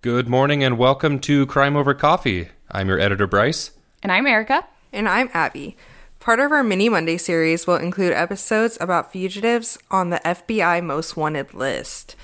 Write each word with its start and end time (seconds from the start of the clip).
Good 0.00 0.28
morning 0.28 0.62
and 0.62 0.78
welcome 0.78 1.18
to 1.22 1.44
Crime 1.46 1.74
Over 1.74 1.92
Coffee. 1.92 2.50
I'm 2.70 2.88
your 2.88 3.00
editor, 3.00 3.26
Bryce. 3.26 3.72
And 4.00 4.12
I'm 4.12 4.28
Erica. 4.28 4.64
And 4.92 5.08
I'm 5.08 5.28
Abby. 5.34 5.76
Part 6.20 6.38
of 6.38 6.52
our 6.52 6.62
mini 6.62 6.88
Monday 6.88 7.18
series 7.18 7.66
will 7.66 7.78
include 7.78 8.12
episodes 8.12 8.78
about 8.80 9.10
fugitives 9.10 9.76
on 9.90 10.10
the 10.10 10.20
FBI 10.24 10.84
Most 10.84 11.16
Wanted 11.16 11.52
list. 11.52 12.14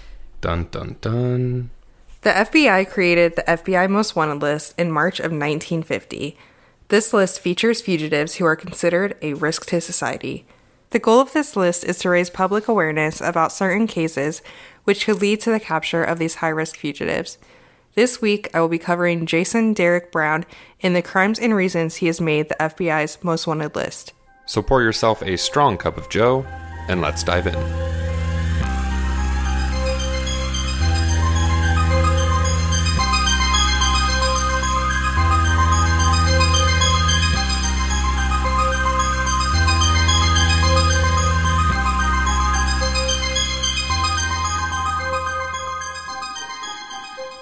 Dun 0.41 0.69
dun 0.71 0.99
dun. 1.01 1.71
The 2.21 2.31
FBI 2.31 2.89
created 2.89 3.35
the 3.35 3.43
FBI 3.43 3.91
Most 3.91 4.15
Wanted 4.15 4.41
list 4.41 4.79
in 4.79 4.93
March 4.93 5.19
of 5.19 5.33
1950. 5.33 6.39
This 6.91 7.13
list 7.13 7.41
features 7.41 7.81
fugitives 7.81 8.37
who 8.37 8.45
are 8.45 8.55
considered 8.55 9.17
a 9.21 9.35
risk 9.35 9.67
to 9.67 9.81
society. 9.81 10.47
The 10.91 11.01
goal 11.01 11.19
of 11.19 11.33
this 11.33 11.57
list 11.57 11.83
is 11.83 11.99
to 11.99 12.11
raise 12.11 12.31
public 12.31 12.69
awareness 12.69 13.21
about 13.21 13.51
certain 13.51 13.89
cases 13.89 14.43
which 14.85 15.07
could 15.07 15.21
lead 15.21 15.41
to 15.41 15.51
the 15.51 15.59
capture 15.59 16.05
of 16.05 16.21
these 16.21 16.37
high 16.37 16.51
risk 16.51 16.77
fugitives. 16.77 17.37
This 17.95 18.21
week, 18.21 18.51
I 18.53 18.61
will 18.61 18.69
be 18.69 18.79
covering 18.79 19.25
Jason 19.25 19.73
Derek 19.73 20.11
Brown 20.11 20.45
in 20.81 20.95
the 20.95 21.03
crimes 21.03 21.39
and 21.39 21.55
reasons 21.55 21.97
he 21.97 22.07
has 22.07 22.21
made 22.21 22.49
the 22.49 22.57
FBI's 22.57 23.23
most 23.23 23.47
wanted 23.47 23.77
list. 23.77 24.13
So 24.47 24.63
pour 24.63 24.83
yourself 24.83 25.23
a 25.23 25.39
strong 25.39 25.79
cup 25.79 25.97
of 25.97 26.11
Joe 26.11 26.45
and 26.89 27.01
let's 27.01 27.23
dive 27.23 27.47
in. 27.47 27.55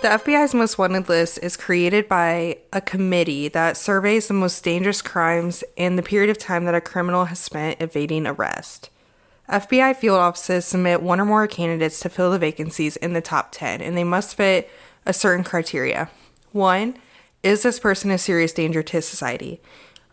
The 0.03 0.09
FBI's 0.09 0.53
most 0.53 0.79
wanted 0.79 1.09
list 1.09 1.39
is 1.45 1.57
created 1.57 2.09
by 2.09 2.59
a 2.73 2.81
committee 2.81 3.47
that 3.47 3.77
surveys 3.77 4.27
the 4.27 4.35
most 4.35 4.65
dangerous 4.65 5.01
crimes 5.01 5.63
and 5.79 5.97
the 5.97 6.03
period 6.03 6.29
of 6.29 6.39
time 6.39 6.65
that 6.65 6.75
a 6.75 6.81
criminal 6.81 7.27
has 7.27 7.39
spent 7.39 7.81
evading 7.81 8.27
arrest. 8.27 8.91
FBI 9.49 9.95
field 9.95 10.19
offices 10.19 10.65
submit 10.65 11.03
one 11.03 11.21
or 11.21 11.25
more 11.25 11.47
candidates 11.47 12.01
to 12.01 12.09
fill 12.09 12.33
the 12.33 12.39
vacancies 12.41 12.97
in 12.97 13.13
the 13.13 13.21
top 13.21 13.53
10, 13.53 13.81
and 13.81 13.97
they 13.97 14.03
must 14.03 14.35
fit 14.35 14.69
a 15.07 15.13
certain 15.13 15.45
criteria. 15.45 16.11
One, 16.51 16.97
is 17.45 17.63
this 17.63 17.79
person 17.79 18.11
a 18.11 18.19
serious 18.19 18.53
danger 18.53 18.83
to 18.83 19.03
society? 19.03 19.61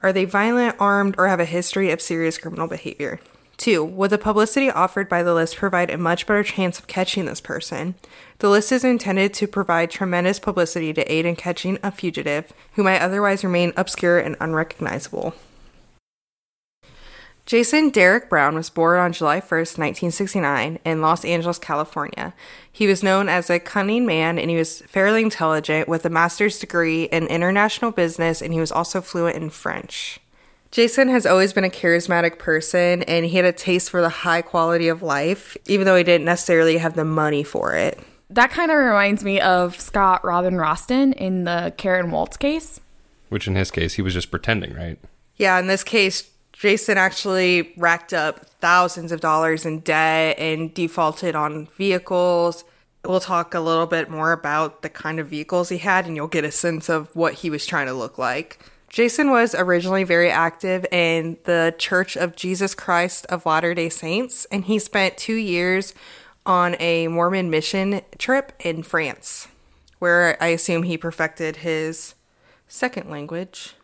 Are 0.04 0.14
they 0.14 0.26
violent, 0.26 0.76
armed, 0.80 1.16
or 1.18 1.30
have 1.30 1.40
a 1.40 1.46
history 1.46 1.90
of 1.90 2.00
serious 2.00 2.38
criminal 2.38 2.68
behavior? 2.68 3.20
Two, 3.60 3.84
would 3.84 4.10
the 4.10 4.18
publicity 4.18 4.72
offered 4.72 5.10
by 5.10 5.22
the 5.22 5.34
list 5.34 5.58
provide 5.58 5.90
a 5.90 5.98
much 5.98 6.26
better 6.26 6.44
chance 6.44 6.80
of 6.80 6.88
catching 6.88 7.26
this 7.26 7.42
person? 7.42 7.96
The 8.38 8.50
list 8.50 8.72
is 8.72 8.86
intended 8.86 9.34
to 9.34 9.48
provide 9.48 9.92
tremendous 9.92 10.40
publicity 10.40 10.94
to 10.94 11.12
aid 11.12 11.26
in 11.26 11.36
catching 11.36 11.78
a 11.84 11.92
fugitive 11.92 12.54
who 12.76 12.84
might 12.84 13.02
otherwise 13.02 13.44
remain 13.44 13.74
obscure 13.76 14.18
and 14.18 14.38
unrecognizable. 14.40 15.34
Jason 17.46 17.90
Derek 17.90 18.30
Brown 18.30 18.56
was 18.56 18.70
born 18.70 18.98
on 18.98 19.12
July 19.12 19.42
1st, 19.42 19.78
1969, 19.78 20.80
in 20.86 21.02
Los 21.02 21.26
Angeles, 21.26 21.60
California. 21.60 22.34
He 22.72 22.88
was 22.88 23.04
known 23.04 23.28
as 23.28 23.50
a 23.50 23.60
cunning 23.60 24.06
man 24.06 24.40
and 24.40 24.50
he 24.50 24.56
was 24.56 24.84
fairly 24.84 25.22
intelligent 25.22 25.90
with 25.90 26.06
a 26.06 26.10
master's 26.10 26.60
degree 26.60 27.06
in 27.06 27.28
international 27.28 27.92
business 27.92 28.42
and 28.42 28.54
he 28.54 28.60
was 28.62 28.72
also 28.72 29.02
fluent 29.02 29.36
in 29.36 29.50
French. 29.50 30.22
Jason 30.72 31.08
has 31.08 31.26
always 31.26 31.52
been 31.52 31.64
a 31.64 31.70
charismatic 31.70 32.38
person 32.38 33.02
and 33.04 33.26
he 33.26 33.38
had 33.38 33.46
a 33.46 33.52
taste 33.52 33.90
for 33.90 34.02
the 34.02 34.10
high 34.10 34.42
quality 34.42 34.88
of 34.88 35.02
life, 35.02 35.58
even 35.68 35.86
though 35.86 35.96
he 35.96 36.04
didn't 36.04 36.26
necessarily 36.26 36.78
have 36.78 36.96
the 36.96 37.06
money 37.06 37.44
for 37.44 37.76
it. 37.76 38.00
That 38.30 38.52
kind 38.52 38.70
of 38.70 38.78
reminds 38.78 39.24
me 39.24 39.42
of 39.42 39.80
Scott 39.80 40.24
Robin 40.24 40.54
Roston 40.54 41.14
in 41.14 41.46
the 41.46 41.74
Karen 41.78 42.12
Waltz 42.12 42.38
case. 42.38 42.80
Which 43.30 43.48
in 43.48 43.56
his 43.56 43.72
case, 43.72 43.96
he 43.96 44.04
was 44.04 44.14
just 44.14 44.30
pretending, 44.30 44.76
right? 44.76 45.00
Yeah, 45.38 45.58
in 45.60 45.66
this 45.66 45.84
case, 45.84 46.30
Jason 46.54 46.98
actually 46.98 47.74
racked 47.76 48.14
up 48.14 48.46
thousands 48.60 49.12
of 49.12 49.22
dollars 49.22 49.66
in 49.66 49.80
debt 49.80 50.38
and 50.38 50.72
defaulted 50.74 51.36
on 51.36 51.68
vehicles. 51.78 52.64
We'll 53.06 53.20
talk 53.20 53.56
a 53.56 53.60
little 53.60 53.88
bit 53.88 54.10
more 54.10 54.34
about 54.34 54.84
the 54.84 54.90
kind 54.90 55.20
of 55.20 55.30
vehicles 55.30 55.70
he 55.70 55.78
had, 55.80 56.06
and 56.06 56.16
you'll 56.16 56.28
get 56.28 56.44
a 56.44 56.52
sense 56.52 56.90
of 56.90 57.16
what 57.16 57.36
he 57.36 57.50
was 57.50 57.66
trying 57.66 57.88
to 57.88 57.94
look 57.94 58.18
like. 58.20 58.60
Jason 58.90 59.30
was 59.30 59.54
originally 59.54 60.04
very 60.04 60.32
active 60.32 60.86
in 60.92 61.38
the 61.44 61.74
Church 61.78 62.18
of 62.18 62.36
Jesus 62.36 62.74
Christ 62.74 63.26
of 63.28 63.46
Latter 63.46 63.74
day 63.74 63.90
Saints, 63.90 64.46
and 64.52 64.66
he 64.66 64.80
spent 64.80 65.18
two 65.18 65.36
years 65.36 65.94
on 66.46 66.76
a 66.80 67.08
Mormon 67.08 67.52
mission 67.52 68.02
trip 68.18 68.52
in 68.60 68.82
France, 68.82 69.48
where 70.00 70.42
I 70.42 70.48
assume 70.48 70.84
he 70.84 70.98
perfected 70.98 71.58
his 71.58 72.16
second 72.68 73.10
language. 73.10 73.76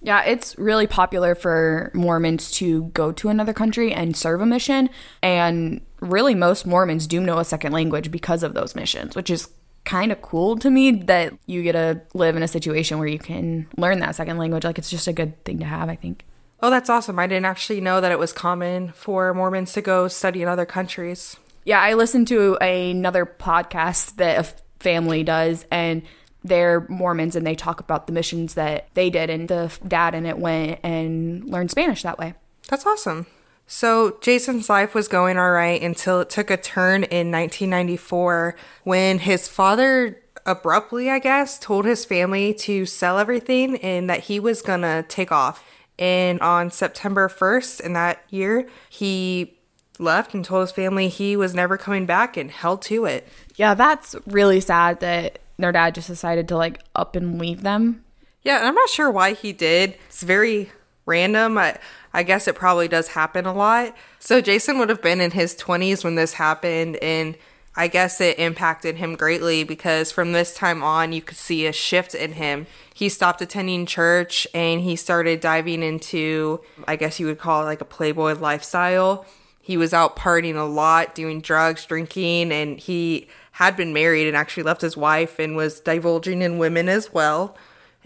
Yeah, 0.00 0.22
it's 0.22 0.56
really 0.58 0.86
popular 0.86 1.34
for 1.34 1.90
Mormons 1.94 2.50
to 2.52 2.84
go 2.88 3.10
to 3.12 3.30
another 3.30 3.54
country 3.54 3.92
and 3.92 4.14
serve 4.14 4.42
a 4.42 4.46
mission. 4.46 4.90
And 5.22 5.80
really, 6.00 6.34
most 6.34 6.66
Mormons 6.66 7.06
do 7.06 7.20
know 7.20 7.38
a 7.38 7.44
second 7.44 7.72
language 7.72 8.10
because 8.10 8.42
of 8.42 8.52
those 8.52 8.74
missions, 8.74 9.16
which 9.16 9.30
is 9.30 9.48
kind 9.84 10.10
of 10.12 10.22
cool 10.22 10.56
to 10.58 10.70
me 10.70 10.90
that 10.92 11.34
you 11.46 11.62
get 11.62 11.72
to 11.72 12.00
live 12.14 12.36
in 12.36 12.42
a 12.42 12.48
situation 12.48 12.98
where 12.98 13.08
you 13.08 13.18
can 13.18 13.66
learn 13.76 14.00
that 14.00 14.14
second 14.14 14.38
language. 14.38 14.64
Like 14.64 14.78
it's 14.78 14.90
just 14.90 15.06
a 15.06 15.12
good 15.12 15.42
thing 15.44 15.58
to 15.58 15.64
have, 15.64 15.88
I 15.88 15.96
think. 15.96 16.24
Oh, 16.60 16.70
that's 16.70 16.88
awesome. 16.88 17.18
I 17.18 17.26
didn't 17.26 17.44
actually 17.44 17.80
know 17.80 18.00
that 18.00 18.12
it 18.12 18.18
was 18.18 18.32
common 18.32 18.92
for 18.92 19.34
Mormons 19.34 19.72
to 19.74 19.82
go 19.82 20.08
study 20.08 20.42
in 20.42 20.48
other 20.48 20.64
countries. 20.64 21.36
Yeah, 21.64 21.80
I 21.80 21.94
listened 21.94 22.28
to 22.28 22.56
another 22.56 23.26
podcast 23.26 24.16
that 24.16 24.38
a 24.38 24.82
family 24.82 25.22
does 25.22 25.66
and 25.70 26.02
they're 26.42 26.86
Mormons 26.88 27.36
and 27.36 27.46
they 27.46 27.54
talk 27.54 27.80
about 27.80 28.06
the 28.06 28.12
missions 28.12 28.54
that 28.54 28.88
they 28.94 29.10
did 29.10 29.30
and 29.30 29.48
the 29.48 29.76
dad 29.86 30.14
in 30.14 30.26
it 30.26 30.38
went 30.38 30.80
and 30.82 31.44
learned 31.44 31.70
Spanish 31.70 32.02
that 32.02 32.18
way. 32.18 32.34
That's 32.68 32.86
awesome. 32.86 33.26
So, 33.66 34.18
Jason's 34.20 34.68
life 34.68 34.94
was 34.94 35.08
going 35.08 35.38
all 35.38 35.50
right 35.50 35.80
until 35.80 36.20
it 36.20 36.30
took 36.30 36.50
a 36.50 36.56
turn 36.56 37.04
in 37.04 37.30
1994 37.30 38.54
when 38.84 39.20
his 39.20 39.48
father 39.48 40.22
abruptly, 40.46 41.10
I 41.10 41.18
guess, 41.18 41.58
told 41.58 41.86
his 41.86 42.04
family 42.04 42.52
to 42.54 42.84
sell 42.84 43.18
everything 43.18 43.78
and 43.78 44.08
that 44.10 44.24
he 44.24 44.38
was 44.38 44.62
gonna 44.62 45.02
take 45.04 45.32
off. 45.32 45.64
And 45.98 46.40
on 46.40 46.70
September 46.70 47.28
1st 47.28 47.80
in 47.80 47.92
that 47.94 48.22
year, 48.28 48.68
he 48.90 49.56
left 49.98 50.34
and 50.34 50.44
told 50.44 50.62
his 50.62 50.72
family 50.72 51.08
he 51.08 51.36
was 51.36 51.54
never 51.54 51.76
coming 51.78 52.04
back 52.04 52.36
and 52.36 52.50
held 52.50 52.82
to 52.82 53.04
it. 53.04 53.26
Yeah, 53.56 53.74
that's 53.74 54.16
really 54.26 54.60
sad 54.60 55.00
that 55.00 55.38
their 55.56 55.72
dad 55.72 55.94
just 55.94 56.08
decided 56.08 56.48
to 56.48 56.56
like 56.56 56.80
up 56.94 57.14
and 57.16 57.38
leave 57.38 57.62
them. 57.62 58.04
Yeah, 58.42 58.58
and 58.58 58.66
I'm 58.66 58.74
not 58.74 58.90
sure 58.90 59.10
why 59.10 59.32
he 59.32 59.52
did. 59.52 59.96
It's 60.08 60.22
very 60.22 60.70
random. 61.06 61.58
I, 61.58 61.78
I 62.12 62.22
guess 62.22 62.48
it 62.48 62.54
probably 62.54 62.88
does 62.88 63.08
happen 63.08 63.46
a 63.46 63.52
lot. 63.52 63.94
So 64.18 64.40
Jason 64.40 64.78
would 64.78 64.88
have 64.88 65.02
been 65.02 65.20
in 65.20 65.32
his 65.32 65.54
20s 65.56 66.04
when 66.04 66.14
this 66.14 66.34
happened, 66.34 66.96
and 66.96 67.36
I 67.76 67.88
guess 67.88 68.20
it 68.20 68.38
impacted 68.38 68.96
him 68.96 69.16
greatly 69.16 69.64
because 69.64 70.12
from 70.12 70.32
this 70.32 70.54
time 70.54 70.82
on, 70.82 71.12
you 71.12 71.20
could 71.20 71.36
see 71.36 71.66
a 71.66 71.72
shift 71.72 72.14
in 72.14 72.34
him. 72.34 72.66
He 72.94 73.08
stopped 73.08 73.42
attending 73.42 73.86
church 73.86 74.46
and 74.54 74.80
he 74.80 74.94
started 74.94 75.40
diving 75.40 75.82
into, 75.82 76.60
I 76.86 76.94
guess 76.94 77.18
you 77.18 77.26
would 77.26 77.40
call 77.40 77.62
it 77.62 77.66
like 77.66 77.80
a 77.80 77.86
playboy 77.86 78.34
lifestyle. 78.34 79.26
He 79.60 79.76
was 79.76 79.92
out 79.92 80.14
partying 80.14 80.56
a 80.56 80.62
lot, 80.62 81.14
doing 81.14 81.40
drugs, 81.40 81.84
drinking, 81.84 82.52
and 82.52 82.78
he 82.78 83.28
had 83.52 83.76
been 83.76 83.92
married 83.92 84.28
and 84.28 84.36
actually 84.36 84.62
left 84.62 84.80
his 84.80 84.96
wife 84.96 85.38
and 85.38 85.56
was 85.56 85.80
divulging 85.80 86.42
in 86.42 86.58
women 86.58 86.88
as 86.88 87.12
well 87.12 87.56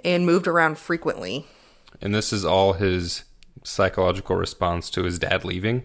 and 0.04 0.24
moved 0.24 0.46
around 0.46 0.78
frequently. 0.78 1.46
And 2.00 2.14
this 2.14 2.32
is 2.32 2.44
all 2.44 2.74
his 2.74 3.24
psychological 3.64 4.36
response 4.36 4.90
to 4.90 5.04
his 5.04 5.18
dad 5.18 5.44
leaving. 5.44 5.84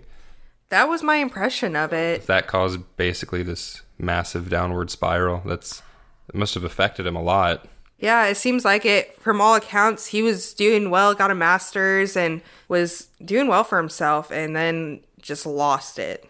That 0.70 0.90
was 0.90 1.04
my 1.04 1.18
impression 1.18 1.76
of 1.76 1.94
it. 1.94 2.26
That 2.28 2.48
caused 2.48 2.80
basically 2.98 3.44
this 3.44 3.82
massive 3.98 4.50
downward 4.50 4.90
spiral. 4.90 5.42
That's 5.46 5.82
it 6.30 6.36
must 6.36 6.54
have 6.56 6.64
affected 6.64 7.06
him 7.06 7.16
a 7.16 7.22
lot. 7.22 7.68
Yeah, 8.00 8.26
it 8.26 8.36
seems 8.36 8.66
like 8.66 8.86
it. 8.86 9.16
From 9.22 9.40
all 9.40 9.56
accounts, 9.56 10.08
he 10.08 10.22
was 10.22 10.54
doing 10.54 10.90
well, 10.90 11.14
got 11.14 11.32
a 11.32 11.36
master's, 11.36 12.18
and 12.18 12.42
was 12.68 13.08
doing 13.24 13.48
well 13.48 13.64
for 13.64 13.78
himself, 13.78 14.32
and 14.32 14.56
then 14.56 15.02
just 15.22 15.46
lost 15.46 16.00
it. 16.00 16.26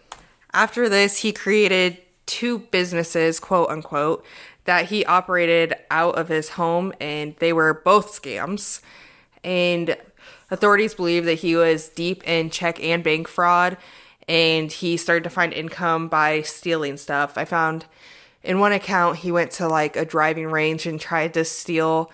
After 0.52 0.88
this, 0.88 1.18
he 1.18 1.32
created 1.32 1.98
two 2.26 2.60
businesses, 2.60 3.40
quote 3.40 3.70
unquote, 3.70 4.24
that 4.66 4.86
he 4.86 5.04
operated 5.04 5.74
out 5.90 6.16
of 6.16 6.28
his 6.28 6.50
home, 6.50 6.92
and 7.00 7.34
they 7.38 7.52
were 7.52 7.74
both 7.74 8.12
scams. 8.20 8.80
And 9.44 9.96
authorities 10.50 10.94
believe 10.94 11.26
that 11.26 11.34
he 11.34 11.54
was 11.54 11.88
deep 11.90 12.26
in 12.26 12.50
check 12.50 12.82
and 12.82 13.04
bank 13.04 13.28
fraud, 13.28 13.76
and 14.28 14.72
he 14.72 14.96
started 14.96 15.24
to 15.24 15.30
find 15.30 15.52
income 15.52 16.08
by 16.08 16.42
stealing 16.42 16.96
stuff. 16.96 17.36
I 17.36 17.44
found 17.44 17.84
in 18.42 18.58
one 18.58 18.72
account 18.72 19.18
he 19.18 19.30
went 19.30 19.50
to 19.52 19.68
like 19.68 19.96
a 19.96 20.04
driving 20.04 20.46
range 20.46 20.86
and 20.86 21.00
tried 21.00 21.34
to 21.34 21.44
steal 21.44 22.10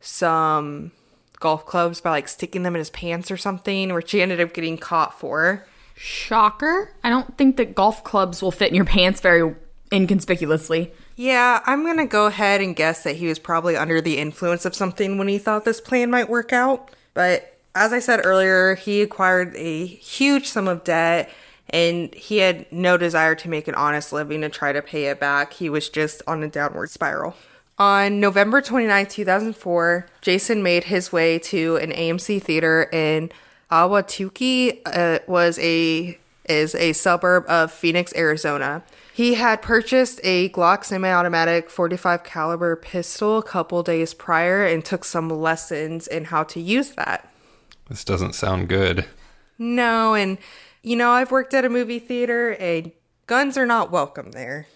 some 0.00 0.92
golf 1.40 1.66
clubs 1.66 2.00
by 2.00 2.10
like 2.10 2.28
sticking 2.28 2.62
them 2.62 2.74
in 2.74 2.78
his 2.78 2.90
pants 2.90 3.30
or 3.30 3.36
something, 3.36 3.92
which 3.92 4.12
he 4.12 4.22
ended 4.22 4.40
up 4.40 4.52
getting 4.52 4.78
caught 4.78 5.18
for. 5.18 5.66
Shocker. 5.94 6.92
I 7.02 7.10
don't 7.10 7.36
think 7.38 7.56
that 7.56 7.74
golf 7.74 8.02
clubs 8.02 8.42
will 8.42 8.50
fit 8.50 8.68
in 8.68 8.74
your 8.74 8.84
pants 8.84 9.20
very 9.20 9.54
inconspicuously. 9.92 10.92
Yeah, 11.16 11.60
I'm 11.64 11.84
going 11.84 11.98
to 11.98 12.06
go 12.06 12.26
ahead 12.26 12.60
and 12.60 12.74
guess 12.74 13.04
that 13.04 13.16
he 13.16 13.26
was 13.26 13.38
probably 13.38 13.76
under 13.76 14.00
the 14.00 14.18
influence 14.18 14.64
of 14.64 14.74
something 14.74 15.16
when 15.16 15.28
he 15.28 15.38
thought 15.38 15.64
this 15.64 15.80
plan 15.80 16.10
might 16.10 16.28
work 16.28 16.52
out. 16.52 16.90
But 17.14 17.56
as 17.74 17.92
I 17.92 18.00
said 18.00 18.22
earlier, 18.24 18.74
he 18.74 19.00
acquired 19.00 19.54
a 19.56 19.86
huge 19.86 20.48
sum 20.48 20.66
of 20.66 20.82
debt 20.82 21.30
and 21.70 22.14
he 22.14 22.38
had 22.38 22.70
no 22.70 22.96
desire 22.96 23.34
to 23.36 23.48
make 23.48 23.68
an 23.68 23.74
honest 23.74 24.12
living 24.12 24.40
to 24.42 24.48
try 24.48 24.72
to 24.72 24.82
pay 24.82 25.06
it 25.06 25.20
back. 25.20 25.54
He 25.54 25.70
was 25.70 25.88
just 25.88 26.22
on 26.26 26.42
a 26.42 26.48
downward 26.48 26.90
spiral. 26.90 27.36
On 27.78 28.20
November 28.20 28.60
29, 28.60 29.06
2004, 29.06 30.06
Jason 30.20 30.62
made 30.62 30.84
his 30.84 31.12
way 31.12 31.38
to 31.40 31.76
an 31.76 31.90
AMC 31.90 32.42
theater 32.42 32.88
in 32.92 33.30
Ahwatukee. 33.70 34.80
Uh, 34.86 35.18
was 35.26 35.58
a 35.58 36.18
is 36.44 36.74
a 36.74 36.92
suburb 36.92 37.44
of 37.48 37.72
Phoenix, 37.72 38.14
Arizona. 38.14 38.84
He 39.14 39.34
had 39.34 39.62
purchased 39.62 40.18
a 40.24 40.48
Glock 40.48 40.84
semi-automatic 40.84 41.70
45 41.70 42.24
caliber 42.24 42.74
pistol 42.74 43.38
a 43.38 43.44
couple 43.44 43.80
days 43.84 44.12
prior 44.12 44.66
and 44.66 44.84
took 44.84 45.04
some 45.04 45.28
lessons 45.30 46.08
in 46.08 46.24
how 46.24 46.42
to 46.42 46.60
use 46.60 46.90
that. 46.96 47.32
This 47.88 48.02
doesn't 48.02 48.34
sound 48.34 48.68
good. 48.68 49.06
No, 49.56 50.14
and 50.14 50.36
you 50.82 50.96
know, 50.96 51.12
I've 51.12 51.30
worked 51.30 51.54
at 51.54 51.64
a 51.64 51.68
movie 51.68 52.00
theater 52.00 52.54
and 52.54 52.90
guns 53.28 53.56
are 53.56 53.66
not 53.66 53.92
welcome 53.92 54.32
there. 54.32 54.66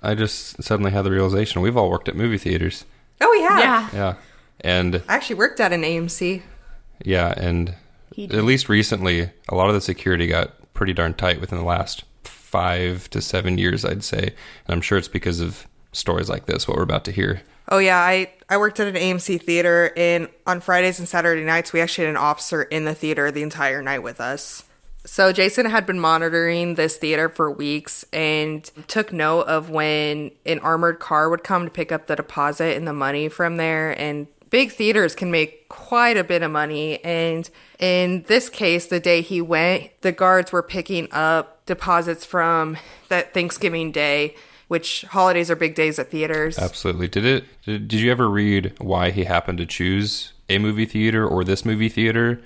I 0.00 0.14
just 0.14 0.62
suddenly 0.62 0.92
had 0.92 1.02
the 1.02 1.10
realization 1.10 1.60
we've 1.60 1.76
all 1.76 1.90
worked 1.90 2.08
at 2.08 2.14
movie 2.14 2.38
theaters. 2.38 2.84
Oh, 3.20 3.28
we 3.32 3.42
have. 3.42 3.58
Yeah. 3.58 3.88
Yeah. 3.92 4.14
And 4.60 5.02
I 5.08 5.16
actually 5.16 5.36
worked 5.36 5.58
at 5.58 5.72
an 5.72 5.82
AMC. 5.82 6.42
yeah, 7.04 7.34
and 7.36 7.74
at 8.16 8.44
least 8.44 8.68
recently, 8.68 9.30
a 9.48 9.56
lot 9.56 9.68
of 9.68 9.74
the 9.74 9.80
security 9.80 10.28
got 10.28 10.52
pretty 10.72 10.92
darn 10.92 11.14
tight 11.14 11.40
within 11.40 11.58
the 11.58 11.64
last 11.64 12.04
five 12.48 13.10
to 13.10 13.20
seven 13.20 13.58
years, 13.58 13.84
I'd 13.84 14.02
say. 14.02 14.22
And 14.22 14.68
I'm 14.68 14.80
sure 14.80 14.96
it's 14.96 15.08
because 15.08 15.40
of 15.40 15.66
stories 15.92 16.30
like 16.30 16.46
this, 16.46 16.66
what 16.66 16.78
we're 16.78 16.82
about 16.82 17.04
to 17.04 17.12
hear. 17.12 17.42
Oh 17.68 17.78
yeah, 17.78 17.98
I 17.98 18.32
I 18.48 18.56
worked 18.56 18.80
at 18.80 18.88
an 18.88 18.94
AMC 18.94 19.42
theater 19.42 19.92
and 19.96 20.28
on 20.46 20.60
Fridays 20.60 20.98
and 20.98 21.06
Saturday 21.06 21.44
nights 21.44 21.72
we 21.72 21.82
actually 21.82 22.06
had 22.06 22.12
an 22.12 22.16
officer 22.16 22.62
in 22.62 22.86
the 22.86 22.94
theater 22.94 23.30
the 23.30 23.42
entire 23.42 23.82
night 23.82 24.02
with 24.02 24.20
us. 24.20 24.64
So 25.04 25.32
Jason 25.32 25.66
had 25.66 25.84
been 25.86 26.00
monitoring 26.00 26.74
this 26.74 26.96
theater 26.96 27.28
for 27.28 27.50
weeks 27.50 28.04
and 28.12 28.64
took 28.88 29.12
note 29.12 29.42
of 29.42 29.70
when 29.70 30.30
an 30.46 30.58
armored 30.60 30.98
car 30.98 31.28
would 31.28 31.44
come 31.44 31.64
to 31.64 31.70
pick 31.70 31.92
up 31.92 32.06
the 32.06 32.16
deposit 32.16 32.76
and 32.76 32.86
the 32.86 32.92
money 32.92 33.28
from 33.28 33.56
there 33.56 33.98
and 33.98 34.26
big 34.50 34.72
theaters 34.72 35.14
can 35.14 35.30
make 35.30 35.68
quite 35.68 36.16
a 36.16 36.24
bit 36.24 36.42
of 36.42 36.50
money 36.50 37.02
and 37.04 37.50
in 37.78 38.22
this 38.28 38.48
case 38.48 38.86
the 38.86 39.00
day 39.00 39.20
he 39.20 39.40
went 39.40 39.90
the 40.00 40.12
guards 40.12 40.52
were 40.52 40.62
picking 40.62 41.08
up 41.12 41.64
deposits 41.66 42.24
from 42.24 42.76
that 43.08 43.34
Thanksgiving 43.34 43.92
day 43.92 44.34
which 44.68 45.02
holidays 45.10 45.50
are 45.50 45.56
big 45.56 45.74
days 45.74 45.98
at 45.98 46.10
theaters. 46.10 46.58
Absolutely. 46.58 47.08
Did 47.08 47.24
it? 47.24 47.44
Did, 47.64 47.88
did 47.88 48.00
you 48.00 48.10
ever 48.10 48.28
read 48.28 48.74
why 48.78 49.10
he 49.10 49.24
happened 49.24 49.58
to 49.58 49.66
choose 49.66 50.34
a 50.48 50.58
movie 50.58 50.84
theater 50.84 51.26
or 51.26 51.42
this 51.42 51.64
movie 51.64 51.88
theater? 51.88 52.40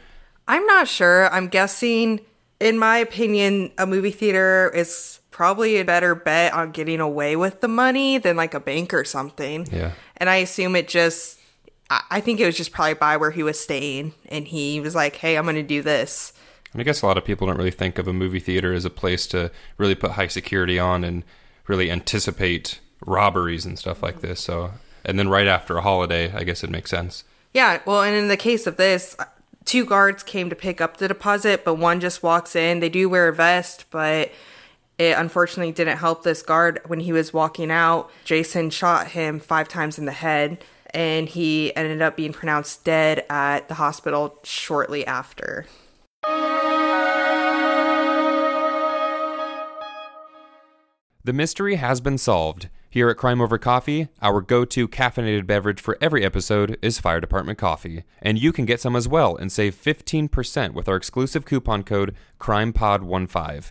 I'm 0.49 0.65
not 0.67 0.89
sure. 0.89 1.29
I'm 1.33 1.49
guessing, 1.49 2.21
in 2.61 2.79
my 2.79 2.99
opinion, 2.99 3.73
a 3.77 3.87
movie 3.87 4.11
theater 4.11 4.71
is 4.75 5.21
probably 5.31 5.79
a 5.79 5.85
better 5.85 6.15
bet 6.15 6.53
on 6.53 6.71
getting 6.71 7.01
away 7.01 7.37
with 7.37 7.61
the 7.61 7.69
money 7.69 8.19
than 8.19 8.37
like 8.37 8.55
a 8.55 8.61
bank 8.61 8.95
or 8.95 9.05
something. 9.05 9.67
Yeah. 9.73 9.93
And 10.17 10.29
I 10.29 10.37
assume 10.37 10.77
it 10.77 10.89
just, 10.89 11.41
I 12.11 12.19
I 12.19 12.21
think 12.21 12.41
it 12.41 12.47
was 12.47 12.57
just 12.57 12.73
probably 12.73 12.95
by 12.95 13.17
where 13.17 13.31
he 13.31 13.43
was 13.43 13.59
staying. 13.59 14.15
And 14.29 14.47
he 14.47 14.81
was 14.81 14.95
like, 14.95 15.17
hey, 15.17 15.37
I'm 15.37 15.45
going 15.45 15.57
to 15.57 15.63
do 15.63 15.83
this. 15.83 16.33
I, 16.73 16.79
mean, 16.79 16.83
I 16.83 16.85
guess 16.85 17.03
a 17.03 17.07
lot 17.07 17.19
of 17.19 17.25
people 17.25 17.47
don't 17.47 17.57
really 17.57 17.71
think 17.71 17.99
of 17.99 18.09
a 18.09 18.13
movie 18.13 18.41
theater 18.41 18.73
as 18.73 18.85
a 18.85 18.91
place 18.91 19.27
to 19.29 19.51
really 19.79 19.95
put 19.95 20.13
high 20.13 20.29
security 20.29 20.79
on 20.79 21.05
and 21.05 21.25
really 21.67 21.91
anticipate 21.91 22.81
robberies 23.05 23.67
and 23.67 23.79
stuff 23.79 24.03
like 24.03 24.21
this. 24.21 24.41
So, 24.41 24.73
and 25.05 25.19
then 25.19 25.29
right 25.29 25.47
after 25.47 25.77
a 25.77 25.83
holiday, 25.83 26.33
I 26.33 26.45
guess 26.45 26.65
it 26.65 26.71
makes 26.71 26.91
sense. 26.91 27.25
Yeah. 27.53 27.81
Well, 27.85 28.03
and 28.03 28.17
in 28.17 28.29
the 28.29 28.37
case 28.37 28.67
of 28.67 28.77
this, 28.77 29.17
two 29.65 29.85
guards 29.85 30.23
came 30.23 30.49
to 30.51 30.57
pick 30.57 30.81
up 30.81 30.97
the 30.97 31.09
deposit, 31.09 31.65
but 31.65 31.75
one 31.75 32.01
just 32.01 32.23
walks 32.23 32.57
in. 32.57 32.81
They 32.81 32.89
do 32.89 33.09
wear 33.09 33.29
a 33.29 33.35
vest, 33.35 33.85
but 33.91 34.33
it 34.99 35.17
unfortunately 35.19 35.73
didn't 35.73 35.99
help 35.99 36.23
this 36.23 36.43
guard 36.43 36.81
when 36.87 37.01
he 37.01 37.13
was 37.13 37.33
walking 37.33 37.71
out. 37.71 38.11
Jason 38.25 38.71
shot 38.71 39.09
him 39.09 39.41
five 39.41 39.69
times 39.69 39.99
in 39.99 40.05
the 40.05 40.13
head, 40.13 40.65
and 40.95 41.29
he 41.29 41.75
ended 41.77 42.03
up 42.03 42.17
being 42.17 42.33
pronounced 42.33 42.85
dead 42.85 43.25
at 43.31 43.69
the 43.69 43.75
hospital 43.75 44.39
shortly 44.43 45.07
after. 45.07 45.67
The 51.25 51.33
mystery 51.33 51.77
has 51.77 52.01
been 52.01 52.19
solved. 52.19 52.69
Here 52.91 53.09
at 53.09 53.17
Crime 53.17 53.41
Over 53.41 53.57
Coffee, 53.57 54.09
our 54.21 54.43
go 54.43 54.65
to 54.67 54.87
caffeinated 54.87 55.47
beverage 55.47 55.81
for 55.81 55.97
every 56.01 56.25
episode 56.25 56.77
is 56.83 56.99
Fire 56.99 57.21
Department 57.21 57.59
Coffee. 57.59 58.03
And 58.21 58.39
you 58.39 58.53
can 58.53 58.67
get 58.67 58.81
some 58.81 58.95
as 58.95 59.09
well 59.09 59.35
and 59.37 59.51
save 59.51 59.75
15% 59.75 60.75
with 60.75 60.89
our 60.89 60.97
exclusive 60.97 61.47
coupon 61.47 61.85
code 61.85 62.15
CRIMEPOD15. 62.39 63.71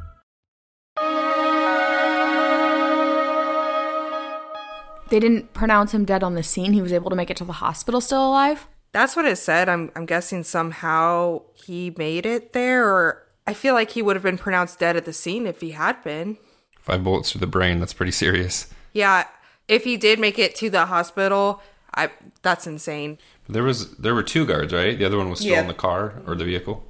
They 5.09 5.19
didn't 5.19 5.51
pronounce 5.53 5.93
him 5.93 6.05
dead 6.05 6.23
on 6.23 6.35
the 6.35 6.43
scene. 6.43 6.71
He 6.71 6.81
was 6.81 6.93
able 6.93 7.09
to 7.09 7.15
make 7.17 7.29
it 7.29 7.35
to 7.37 7.43
the 7.43 7.51
hospital 7.53 7.99
still 7.99 8.25
alive. 8.25 8.67
That's 8.93 9.15
what 9.15 9.25
it 9.25 9.35
said. 9.37 9.67
I'm, 9.67 9.91
I'm 9.95 10.05
guessing 10.05 10.43
somehow 10.43 11.41
he 11.53 11.93
made 11.97 12.25
it 12.25 12.53
there, 12.53 12.87
or 12.87 13.23
I 13.45 13.53
feel 13.53 13.73
like 13.73 13.91
he 13.91 14.01
would 14.01 14.15
have 14.15 14.23
been 14.23 14.37
pronounced 14.37 14.79
dead 14.79 14.95
at 14.95 15.03
the 15.03 15.11
scene 15.11 15.45
if 15.47 15.59
he 15.59 15.71
had 15.71 16.01
been. 16.03 16.37
Five 16.79 17.03
bullets 17.03 17.31
to 17.33 17.37
the 17.37 17.47
brain, 17.47 17.79
that's 17.79 17.93
pretty 17.93 18.13
serious. 18.13 18.67
Yeah, 18.93 19.27
if 19.67 19.83
he 19.83 19.97
did 19.97 20.17
make 20.17 20.39
it 20.39 20.55
to 20.55 20.69
the 20.69 20.85
hospital, 20.85 21.61
I 21.93 22.09
that's 22.41 22.65
insane. 22.65 23.17
There 23.49 23.63
was 23.63 23.95
there 23.97 24.15
were 24.15 24.23
two 24.23 24.45
guards, 24.45 24.71
right? 24.73 24.97
The 24.97 25.05
other 25.05 25.17
one 25.17 25.29
was 25.29 25.39
still 25.39 25.51
Yeah. 25.51 25.61
in 25.61 25.67
the 25.67 25.73
car 25.73 26.21
or 26.25 26.35
the 26.35 26.45
vehicle. 26.45 26.83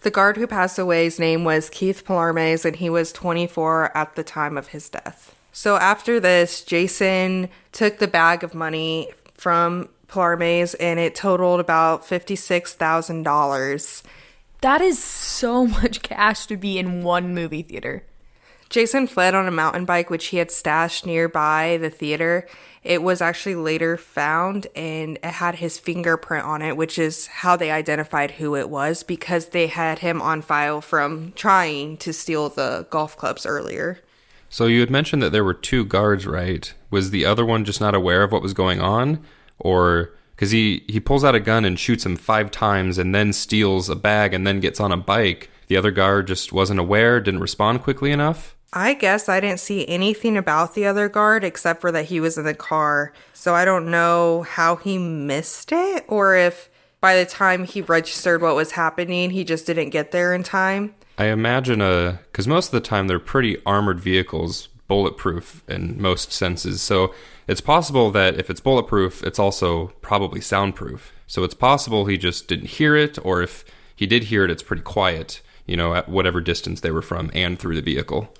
The 0.00 0.10
guard 0.10 0.36
who 0.36 0.46
passed 0.46 0.78
away's 0.78 1.18
name 1.18 1.44
was 1.44 1.70
Keith 1.70 2.04
Palomares, 2.04 2.64
and 2.64 2.76
he 2.76 2.90
was 2.90 3.12
24 3.12 3.96
at 3.96 4.14
the 4.14 4.24
time 4.24 4.56
of 4.56 4.68
his 4.68 4.88
death. 4.88 5.34
So 5.52 5.76
after 5.76 6.20
this, 6.20 6.62
Jason 6.62 7.48
took 7.72 7.98
the 7.98 8.08
bag 8.08 8.44
of 8.44 8.54
money 8.54 9.10
from 9.34 9.88
Palomares, 10.08 10.74
and 10.78 11.00
it 11.00 11.14
totaled 11.14 11.60
about 11.60 12.02
$56,000. 12.02 14.02
That 14.60 14.80
is 14.80 15.02
so 15.02 15.66
much 15.66 16.02
cash 16.02 16.46
to 16.46 16.56
be 16.56 16.78
in 16.78 17.02
one 17.02 17.34
movie 17.34 17.62
theater. 17.62 18.04
Jason 18.68 19.06
fled 19.06 19.34
on 19.34 19.46
a 19.46 19.52
mountain 19.52 19.84
bike, 19.84 20.10
which 20.10 20.26
he 20.26 20.38
had 20.38 20.50
stashed 20.50 21.06
nearby 21.06 21.78
the 21.80 21.90
theater. 21.90 22.46
It 22.82 23.02
was 23.02 23.20
actually 23.20 23.56
later 23.56 23.96
found 23.96 24.68
and 24.76 25.18
it 25.22 25.24
had 25.24 25.56
his 25.56 25.78
fingerprint 25.78 26.44
on 26.44 26.62
it, 26.62 26.76
which 26.76 26.98
is 26.98 27.26
how 27.26 27.56
they 27.56 27.70
identified 27.70 28.32
who 28.32 28.54
it 28.54 28.70
was 28.70 29.02
because 29.02 29.48
they 29.48 29.66
had 29.66 30.00
him 30.00 30.22
on 30.22 30.42
file 30.42 30.80
from 30.80 31.32
trying 31.32 31.96
to 31.98 32.12
steal 32.12 32.48
the 32.48 32.86
golf 32.90 33.16
clubs 33.16 33.44
earlier. 33.44 34.00
So 34.48 34.66
you 34.66 34.80
had 34.80 34.90
mentioned 34.90 35.22
that 35.22 35.32
there 35.32 35.44
were 35.44 35.54
two 35.54 35.84
guards, 35.84 36.26
right? 36.26 36.72
Was 36.90 37.10
the 37.10 37.24
other 37.24 37.44
one 37.44 37.64
just 37.64 37.80
not 37.80 37.94
aware 37.94 38.22
of 38.22 38.30
what 38.30 38.42
was 38.42 38.54
going 38.54 38.80
on, 38.80 39.24
or 39.58 40.12
because 40.34 40.52
he 40.52 40.84
he 40.86 41.00
pulls 41.00 41.24
out 41.24 41.34
a 41.34 41.40
gun 41.40 41.64
and 41.64 41.78
shoots 41.78 42.06
him 42.06 42.16
five 42.16 42.50
times 42.50 42.98
and 42.98 43.14
then 43.14 43.32
steals 43.32 43.88
a 43.88 43.96
bag 43.96 44.32
and 44.32 44.46
then 44.46 44.60
gets 44.60 44.78
on 44.80 44.92
a 44.92 44.96
bike? 44.96 45.50
The 45.68 45.76
other 45.76 45.90
guard 45.90 46.26
just 46.26 46.52
wasn't 46.52 46.80
aware, 46.80 47.20
didn't 47.20 47.40
respond 47.40 47.82
quickly 47.82 48.12
enough. 48.12 48.56
I 48.72 48.94
guess 48.94 49.28
I 49.28 49.40
didn't 49.40 49.60
see 49.60 49.86
anything 49.88 50.36
about 50.36 50.74
the 50.74 50.86
other 50.86 51.08
guard 51.08 51.44
except 51.44 51.80
for 51.80 51.90
that 51.92 52.06
he 52.06 52.20
was 52.20 52.36
in 52.36 52.44
the 52.44 52.54
car. 52.54 53.12
So 53.32 53.54
I 53.54 53.64
don't 53.64 53.90
know 53.90 54.42
how 54.42 54.76
he 54.76 54.98
missed 54.98 55.72
it 55.72 56.04
or 56.08 56.36
if 56.36 56.68
by 57.00 57.16
the 57.16 57.26
time 57.26 57.64
he 57.64 57.82
registered 57.82 58.42
what 58.42 58.56
was 58.56 58.72
happening, 58.72 59.30
he 59.30 59.44
just 59.44 59.66
didn't 59.66 59.90
get 59.90 60.10
there 60.10 60.34
in 60.34 60.42
time. 60.42 60.94
I 61.18 61.26
imagine 61.26 61.80
uh, 61.80 61.86
a 61.86 62.18
because 62.24 62.48
most 62.48 62.66
of 62.66 62.72
the 62.72 62.80
time 62.80 63.06
they're 63.06 63.18
pretty 63.18 63.62
armored 63.64 64.00
vehicles, 64.00 64.68
bulletproof 64.88 65.62
in 65.68 66.00
most 66.00 66.32
senses. 66.32 66.82
So 66.82 67.14
it's 67.46 67.60
possible 67.60 68.10
that 68.10 68.38
if 68.38 68.50
it's 68.50 68.60
bulletproof, 68.60 69.22
it's 69.22 69.38
also 69.38 69.88
probably 70.00 70.40
soundproof. 70.40 71.12
So 71.26 71.44
it's 71.44 71.54
possible 71.54 72.06
he 72.06 72.18
just 72.18 72.48
didn't 72.48 72.70
hear 72.70 72.94
it, 72.96 73.18
or 73.24 73.42
if 73.42 73.64
he 73.94 74.06
did 74.06 74.24
hear 74.24 74.44
it, 74.44 74.50
it's 74.50 74.62
pretty 74.62 74.82
quiet, 74.82 75.40
you 75.66 75.76
know, 75.76 75.94
at 75.94 76.08
whatever 76.08 76.40
distance 76.40 76.80
they 76.80 76.90
were 76.90 77.02
from 77.02 77.30
and 77.34 77.58
through 77.58 77.74
the 77.74 77.82
vehicle. 77.82 78.32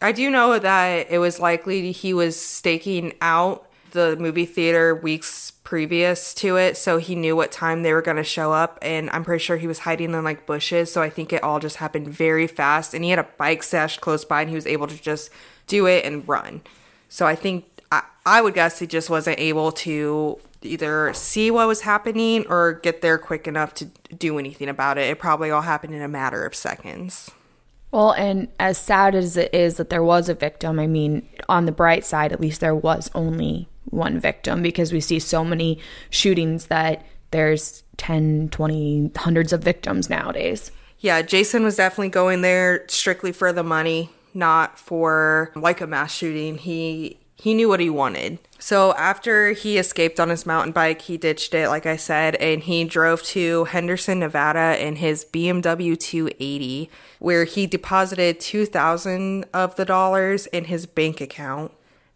I 0.00 0.12
do 0.12 0.30
know 0.30 0.58
that 0.58 1.10
it 1.10 1.18
was 1.18 1.40
likely 1.40 1.92
he 1.92 2.14
was 2.14 2.40
staking 2.40 3.14
out 3.20 3.68
the 3.92 4.16
movie 4.16 4.44
theater 4.44 4.94
weeks 4.94 5.52
previous 5.62 6.34
to 6.34 6.56
it, 6.56 6.76
so 6.76 6.98
he 6.98 7.14
knew 7.14 7.34
what 7.34 7.50
time 7.50 7.82
they 7.82 7.92
were 7.92 8.02
going 8.02 8.18
to 8.18 8.24
show 8.24 8.52
up. 8.52 8.78
And 8.82 9.08
I'm 9.10 9.24
pretty 9.24 9.42
sure 9.42 9.56
he 9.56 9.66
was 9.66 9.80
hiding 9.80 10.12
in 10.12 10.24
like 10.24 10.46
bushes, 10.46 10.92
so 10.92 11.00
I 11.00 11.08
think 11.08 11.32
it 11.32 11.42
all 11.42 11.58
just 11.58 11.76
happened 11.76 12.08
very 12.08 12.46
fast. 12.46 12.92
And 12.92 13.02
he 13.02 13.10
had 13.10 13.18
a 13.18 13.28
bike 13.38 13.62
stashed 13.62 14.00
close 14.00 14.24
by, 14.24 14.42
and 14.42 14.50
he 14.50 14.56
was 14.56 14.66
able 14.66 14.86
to 14.86 15.00
just 15.00 15.30
do 15.66 15.86
it 15.86 16.04
and 16.04 16.28
run. 16.28 16.60
So 17.08 17.26
I 17.26 17.34
think 17.34 17.64
I, 17.90 18.02
I 18.26 18.42
would 18.42 18.54
guess 18.54 18.78
he 18.78 18.86
just 18.86 19.08
wasn't 19.08 19.38
able 19.38 19.72
to 19.72 20.38
either 20.64 21.12
see 21.14 21.50
what 21.50 21.66
was 21.66 21.82
happening 21.82 22.46
or 22.48 22.74
get 22.74 23.02
there 23.02 23.18
quick 23.18 23.46
enough 23.46 23.74
to 23.74 23.86
do 24.16 24.38
anything 24.38 24.68
about 24.68 24.98
it. 24.98 25.08
It 25.08 25.18
probably 25.18 25.50
all 25.50 25.62
happened 25.62 25.94
in 25.94 26.02
a 26.02 26.08
matter 26.08 26.44
of 26.44 26.54
seconds. 26.54 27.30
Well, 27.90 28.12
and 28.12 28.48
as 28.58 28.76
sad 28.76 29.14
as 29.14 29.36
it 29.36 29.54
is 29.54 29.76
that 29.76 29.88
there 29.88 30.02
was 30.02 30.28
a 30.28 30.34
victim, 30.34 30.80
I 30.80 30.86
mean, 30.88 31.28
on 31.48 31.66
the 31.66 31.72
bright 31.72 32.04
side, 32.04 32.32
at 32.32 32.40
least 32.40 32.60
there 32.60 32.74
was 32.74 33.10
only 33.14 33.68
one 33.84 34.18
victim 34.18 34.62
because 34.62 34.92
we 34.92 35.00
see 35.00 35.20
so 35.20 35.44
many 35.44 35.78
shootings 36.10 36.66
that 36.66 37.06
there's 37.30 37.84
10, 37.96 38.48
20, 38.50 39.12
hundreds 39.16 39.52
of 39.52 39.62
victims 39.62 40.10
nowadays. 40.10 40.72
Yeah, 40.98 41.22
Jason 41.22 41.64
was 41.64 41.76
definitely 41.76 42.08
going 42.08 42.40
there 42.40 42.84
strictly 42.88 43.30
for 43.30 43.52
the 43.52 43.62
money, 43.62 44.10
not 44.32 44.78
for 44.78 45.52
like 45.54 45.80
a 45.80 45.86
mass 45.86 46.14
shooting. 46.14 46.58
He 46.58 47.18
he 47.44 47.52
knew 47.52 47.68
what 47.68 47.78
he 47.78 47.90
wanted. 47.90 48.38
So 48.58 48.94
after 48.94 49.52
he 49.52 49.76
escaped 49.76 50.18
on 50.18 50.30
his 50.30 50.46
mountain 50.46 50.72
bike, 50.72 51.02
he 51.02 51.18
ditched 51.18 51.52
it, 51.52 51.68
like 51.68 51.84
I 51.84 51.96
said, 51.96 52.36
and 52.36 52.62
he 52.62 52.84
drove 52.84 53.22
to 53.24 53.64
Henderson, 53.64 54.20
Nevada 54.20 54.82
in 54.82 54.96
his 54.96 55.26
BMW 55.26 56.00
280, 56.00 56.88
where 57.18 57.44
he 57.44 57.66
deposited 57.66 58.40
2,000 58.40 59.44
of 59.52 59.76
the 59.76 59.84
dollars 59.84 60.46
in 60.46 60.64
his 60.64 60.86
bank 60.86 61.20
account, 61.20 61.72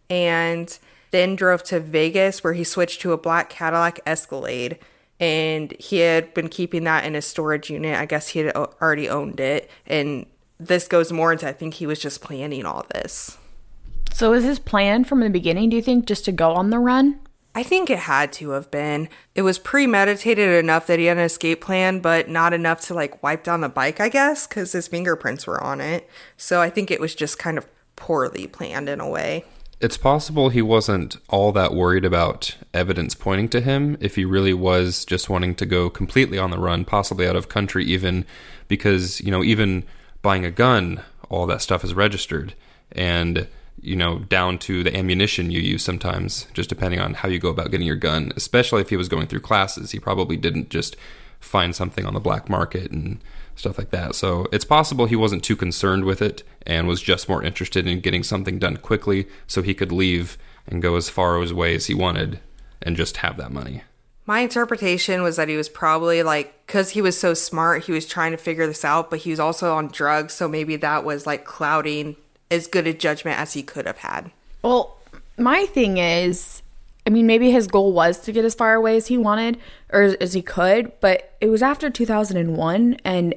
and 0.08 0.78
then 1.10 1.36
drove 1.36 1.62
to 1.64 1.78
Vegas, 1.78 2.42
where 2.42 2.54
he 2.54 2.64
switched 2.64 3.02
to 3.02 3.12
a 3.12 3.18
black 3.18 3.50
Cadillac 3.50 4.00
Escalade. 4.06 4.78
And 5.20 5.72
he 5.78 5.98
had 5.98 6.32
been 6.32 6.48
keeping 6.48 6.84
that 6.84 7.04
in 7.04 7.12
his 7.12 7.26
storage 7.26 7.68
unit. 7.68 7.98
I 7.98 8.06
guess 8.06 8.28
he 8.28 8.38
had 8.38 8.56
already 8.56 9.10
owned 9.10 9.40
it. 9.40 9.70
And 9.86 10.24
this 10.58 10.88
goes 10.88 11.12
more 11.12 11.32
into 11.32 11.46
I 11.46 11.52
think 11.52 11.74
he 11.74 11.86
was 11.86 11.98
just 11.98 12.22
planning 12.22 12.64
all 12.64 12.86
this. 12.94 13.36
So 14.18 14.32
was 14.32 14.42
his 14.42 14.58
plan 14.58 15.04
from 15.04 15.20
the 15.20 15.30
beginning, 15.30 15.70
do 15.70 15.76
you 15.76 15.82
think, 15.82 16.04
just 16.04 16.24
to 16.24 16.32
go 16.32 16.50
on 16.54 16.70
the 16.70 16.80
run? 16.80 17.20
I 17.54 17.62
think 17.62 17.88
it 17.88 18.00
had 18.00 18.32
to 18.32 18.50
have 18.50 18.68
been. 18.68 19.08
It 19.36 19.42
was 19.42 19.60
premeditated 19.60 20.58
enough 20.58 20.88
that 20.88 20.98
he 20.98 21.04
had 21.04 21.18
an 21.18 21.22
escape 21.22 21.60
plan, 21.60 22.00
but 22.00 22.28
not 22.28 22.52
enough 22.52 22.80
to 22.88 22.94
like 22.94 23.22
wipe 23.22 23.44
down 23.44 23.60
the 23.60 23.68
bike, 23.68 24.00
I 24.00 24.08
guess, 24.08 24.48
because 24.48 24.72
his 24.72 24.88
fingerprints 24.88 25.46
were 25.46 25.62
on 25.62 25.80
it. 25.80 26.10
So 26.36 26.60
I 26.60 26.68
think 26.68 26.90
it 26.90 26.98
was 26.98 27.14
just 27.14 27.38
kind 27.38 27.56
of 27.56 27.68
poorly 27.94 28.48
planned 28.48 28.88
in 28.88 28.98
a 28.98 29.08
way. 29.08 29.44
It's 29.80 29.96
possible 29.96 30.48
he 30.48 30.62
wasn't 30.62 31.18
all 31.28 31.52
that 31.52 31.72
worried 31.72 32.04
about 32.04 32.56
evidence 32.74 33.14
pointing 33.14 33.48
to 33.50 33.60
him 33.60 33.96
if 34.00 34.16
he 34.16 34.24
really 34.24 34.52
was 34.52 35.04
just 35.04 35.30
wanting 35.30 35.54
to 35.54 35.64
go 35.64 35.88
completely 35.88 36.40
on 36.40 36.50
the 36.50 36.58
run, 36.58 36.84
possibly 36.84 37.28
out 37.28 37.36
of 37.36 37.48
country, 37.48 37.84
even 37.84 38.24
because, 38.66 39.20
you 39.20 39.30
know, 39.30 39.44
even 39.44 39.84
buying 40.22 40.44
a 40.44 40.50
gun, 40.50 41.02
all 41.28 41.46
that 41.46 41.62
stuff 41.62 41.84
is 41.84 41.94
registered. 41.94 42.54
And 42.90 43.46
you 43.80 43.96
know, 43.96 44.20
down 44.20 44.58
to 44.58 44.82
the 44.82 44.96
ammunition 44.96 45.50
you 45.50 45.60
use 45.60 45.84
sometimes, 45.84 46.46
just 46.54 46.68
depending 46.68 47.00
on 47.00 47.14
how 47.14 47.28
you 47.28 47.38
go 47.38 47.48
about 47.48 47.70
getting 47.70 47.86
your 47.86 47.96
gun. 47.96 48.32
Especially 48.36 48.80
if 48.80 48.90
he 48.90 48.96
was 48.96 49.08
going 49.08 49.26
through 49.26 49.40
classes, 49.40 49.90
he 49.90 50.00
probably 50.00 50.36
didn't 50.36 50.70
just 50.70 50.96
find 51.40 51.74
something 51.74 52.04
on 52.04 52.14
the 52.14 52.20
black 52.20 52.48
market 52.48 52.90
and 52.90 53.20
stuff 53.54 53.78
like 53.78 53.90
that. 53.90 54.14
So 54.14 54.46
it's 54.52 54.64
possible 54.64 55.06
he 55.06 55.16
wasn't 55.16 55.44
too 55.44 55.56
concerned 55.56 56.04
with 56.04 56.22
it 56.22 56.42
and 56.66 56.88
was 56.88 57.02
just 57.02 57.28
more 57.28 57.42
interested 57.42 57.86
in 57.86 58.00
getting 58.00 58.22
something 58.22 58.58
done 58.58 58.76
quickly 58.76 59.26
so 59.46 59.62
he 59.62 59.74
could 59.74 59.92
leave 59.92 60.38
and 60.66 60.82
go 60.82 60.96
as 60.96 61.08
far 61.08 61.36
away 61.36 61.74
as 61.74 61.86
he 61.86 61.94
wanted 61.94 62.40
and 62.82 62.96
just 62.96 63.18
have 63.18 63.36
that 63.36 63.52
money. 63.52 63.82
My 64.26 64.40
interpretation 64.40 65.22
was 65.22 65.36
that 65.36 65.48
he 65.48 65.56
was 65.56 65.70
probably 65.70 66.22
like, 66.22 66.66
because 66.66 66.90
he 66.90 67.00
was 67.00 67.18
so 67.18 67.32
smart, 67.32 67.84
he 67.84 67.92
was 67.92 68.06
trying 68.06 68.32
to 68.32 68.36
figure 68.36 68.66
this 68.66 68.84
out, 68.84 69.08
but 69.08 69.20
he 69.20 69.30
was 69.30 69.40
also 69.40 69.74
on 69.74 69.88
drugs. 69.88 70.34
So 70.34 70.48
maybe 70.48 70.76
that 70.76 71.02
was 71.02 71.26
like 71.26 71.44
clouding 71.44 72.16
as 72.50 72.66
good 72.66 72.86
a 72.86 72.92
judgment 72.92 73.38
as 73.38 73.52
he 73.52 73.62
could 73.62 73.86
have 73.86 73.98
had. 73.98 74.30
Well, 74.62 74.96
my 75.36 75.66
thing 75.66 75.98
is, 75.98 76.62
I 77.06 77.10
mean, 77.10 77.26
maybe 77.26 77.50
his 77.50 77.66
goal 77.66 77.92
was 77.92 78.20
to 78.20 78.32
get 78.32 78.44
as 78.44 78.54
far 78.54 78.74
away 78.74 78.96
as 78.96 79.06
he 79.06 79.16
wanted 79.16 79.58
or 79.90 80.16
as, 80.20 80.32
he 80.32 80.42
could, 80.42 80.92
but 81.00 81.34
it 81.40 81.48
was 81.48 81.62
after 81.62 81.88
2001 81.90 82.98
and 83.04 83.34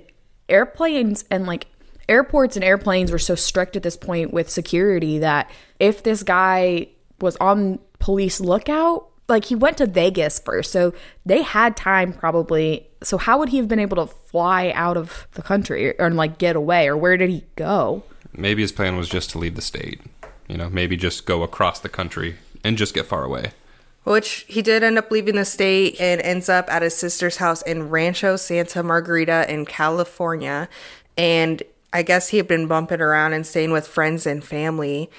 airplanes 0.50 1.24
and 1.32 1.46
like 1.46 1.68
airports 2.10 2.56
and 2.56 2.66
airplanes 2.66 3.12
were 3.12 3.20
so 3.20 3.36
strict 3.36 3.76
at 3.76 3.84
this 3.84 3.96
point 3.96 4.34
with 4.34 4.50
security 4.50 5.20
that 5.20 5.50
if 5.80 6.04
this 6.04 6.24
guy 6.24 6.88
was 7.22 7.38
on 7.38 7.80
police 8.00 8.42
lookout, 8.42 9.08
like 9.30 9.46
he 9.46 9.56
went 9.56 9.78
to 9.78 9.86
Vegas 9.86 10.40
first, 10.40 10.72
so 10.72 10.94
they 11.26 11.42
had 11.42 11.78
time 11.78 12.12
probably. 12.12 12.88
So 13.02 13.18
how 13.18 13.40
would 13.40 13.50
he 13.50 13.58
have 13.58 13.70
been 13.70 13.80
able 13.80 14.06
to 14.06 14.14
fly 14.14 14.72
out 14.76 14.98
of 14.98 15.28
the 15.32 15.42
country 15.42 15.92
or, 15.92 16.08
or 16.08 16.10
like 16.10 16.38
get 16.38 16.58
away, 16.58 16.88
or 16.88 16.98
where 16.98 17.16
did 17.16 17.30
he 17.30 17.46
go? 17.56 18.04
Maybe 18.34 18.62
his 18.62 18.72
plan 18.72 18.98
was 18.98 19.10
just 19.10 19.30
to 19.32 19.38
leave 19.38 19.56
the 19.56 19.62
state. 19.62 20.02
You 20.48 20.58
know, 20.58 20.70
maybe 20.70 20.98
just 20.98 21.26
go 21.26 21.44
across 21.44 21.80
the 21.80 21.90
country 21.90 22.36
and 22.64 22.78
just 22.78 22.94
get 22.94 23.06
far 23.06 23.24
away. 23.24 23.52
Which 24.04 24.46
he 24.48 24.62
did 24.62 24.84
end 24.84 24.98
up 24.98 25.12
leaving 25.12 25.36
the 25.36 25.46
state 25.46 25.96
and 26.00 26.20
ends 26.22 26.50
up 26.50 26.68
at 26.70 26.82
his 26.82 26.96
sister's 26.96 27.38
house 27.38 27.62
in 27.62 27.90
Rancho 27.90 28.36
Santa 28.36 28.82
Margarita 28.82 29.52
in 29.52 29.66
California. 29.66 30.68
And 31.18 31.62
I 31.94 32.02
guess 32.02 32.30
he 32.30 32.38
had 32.38 32.48
been 32.48 32.68
bumping 32.68 33.02
around 33.02 33.34
and 33.34 33.46
staying 33.46 33.72
with 33.72 33.88
friends 33.88 34.26
and 34.26 34.44
family. 34.44 35.10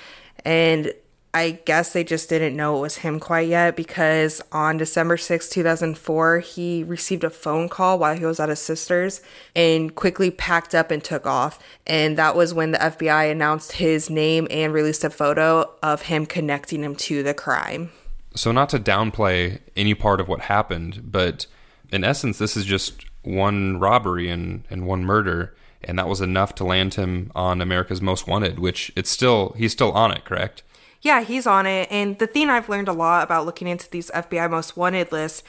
And 0.45 0.93
I 1.35 1.53
guess 1.65 1.95
they 1.95 2.05
just 2.05 2.29
didn't 2.29 2.57
know 2.57 2.77
it 2.77 2.81
was 2.81 2.97
him 2.99 3.19
quite 3.19 3.49
yet 3.49 3.75
because 3.75 4.43
on 4.53 4.77
December 4.77 5.17
6, 5.17 5.49
2004, 5.49 6.41
he 6.41 6.85
received 6.85 7.25
a 7.25 7.31
phone 7.31 7.71
call 7.71 7.99
while 7.99 8.15
he 8.15 8.27
was 8.27 8.39
at 8.39 8.51
his 8.51 8.61
sister's 8.61 9.23
and 9.57 9.95
quickly 9.95 10.31
packed 10.31 10.75
up 10.75 10.91
and 10.91 11.03
took 11.03 11.27
off. 11.27 11.59
And 11.87 12.19
that 12.19 12.37
was 12.37 12.53
when 12.53 12.73
the 12.73 12.79
FBI 12.79 13.31
announced 13.31 13.73
his 13.73 14.11
name 14.11 14.47
and 14.51 14.75
released 14.75 15.05
a 15.05 15.11
photo 15.11 15.71
of 15.83 16.03
him 16.03 16.27
connecting 16.27 16.83
him 16.83 16.95
to 16.97 17.23
the 17.23 17.33
crime. 17.33 17.91
So, 18.35 18.53
not 18.53 18.69
to 18.71 18.79
downplay 18.79 19.61
any 19.75 19.95
part 19.95 20.21
of 20.21 20.29
what 20.29 20.41
happened, 20.41 21.11
but 21.11 21.47
in 21.91 22.05
essence, 22.05 22.39
this 22.39 22.57
is 22.59 22.67
just 22.67 23.07
one 23.23 23.79
robbery 23.79 24.29
and, 24.29 24.65
and 24.69 24.87
one 24.87 25.05
murder. 25.05 25.55
And 25.85 25.99
that 25.99 26.09
was 26.09 26.21
enough 26.21 26.55
to 26.57 26.65
land 26.65 26.95
him 26.95 27.33
on 27.35 27.61
America's 27.61 28.01
Most 28.01 28.29
Wanted, 28.29 28.59
which 28.59 28.93
it's 28.95 29.11
still, 29.11 29.55
he's 29.57 29.73
still 29.73 29.93
on 29.93 30.13
it, 30.13 30.25
correct? 30.25 30.63
Yeah, 31.03 31.23
he's 31.23 31.47
on 31.47 31.67
it. 31.67 31.89
And 31.91 32.19
the 32.19 32.29
thing 32.29 32.49
I've 32.49 32.69
learned 32.69 32.89
a 32.89 32.93
lot 32.93 33.25
about 33.25 33.45
looking 33.45 33.67
into 33.67 33.91
these 33.91 34.11
FBI 34.13 34.49
most 34.49 34.77
wanted 34.77 35.11
lists 35.11 35.43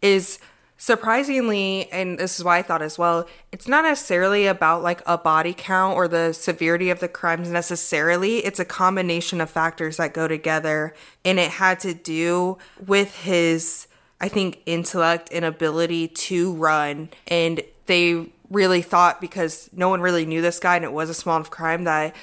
is 0.00 0.38
surprisingly, 0.78 1.90
and 1.92 2.18
this 2.18 2.38
is 2.38 2.44
why 2.44 2.58
I 2.58 2.62
thought 2.62 2.82
as 2.82 2.98
well, 2.98 3.28
it's 3.52 3.68
not 3.68 3.84
necessarily 3.84 4.46
about 4.46 4.82
like 4.82 5.02
a 5.06 5.18
body 5.18 5.54
count 5.56 5.94
or 5.94 6.08
the 6.08 6.32
severity 6.32 6.88
of 6.88 7.00
the 7.00 7.08
crimes 7.08 7.50
necessarily. 7.50 8.38
It's 8.38 8.58
a 8.58 8.64
combination 8.64 9.42
of 9.42 9.50
factors 9.50 9.98
that 9.98 10.14
go 10.14 10.26
together. 10.26 10.94
And 11.24 11.38
it 11.38 11.52
had 11.52 11.80
to 11.80 11.92
do 11.92 12.56
with 12.84 13.14
his, 13.22 13.86
I 14.22 14.28
think, 14.28 14.62
intellect 14.64 15.28
and 15.32 15.44
ability 15.44 16.08
to 16.08 16.54
run. 16.54 17.10
And 17.28 17.60
they 17.86 18.30
really 18.50 18.82
thought 18.82 19.20
because 19.20 19.68
no 19.72 19.90
one 19.90 20.00
really 20.00 20.24
knew 20.24 20.40
this 20.40 20.58
guy 20.58 20.76
and 20.76 20.84
it 20.84 20.92
was 20.92 21.10
a 21.10 21.14
small 21.14 21.36
enough 21.36 21.50
crime 21.50 21.84
that 21.84 22.14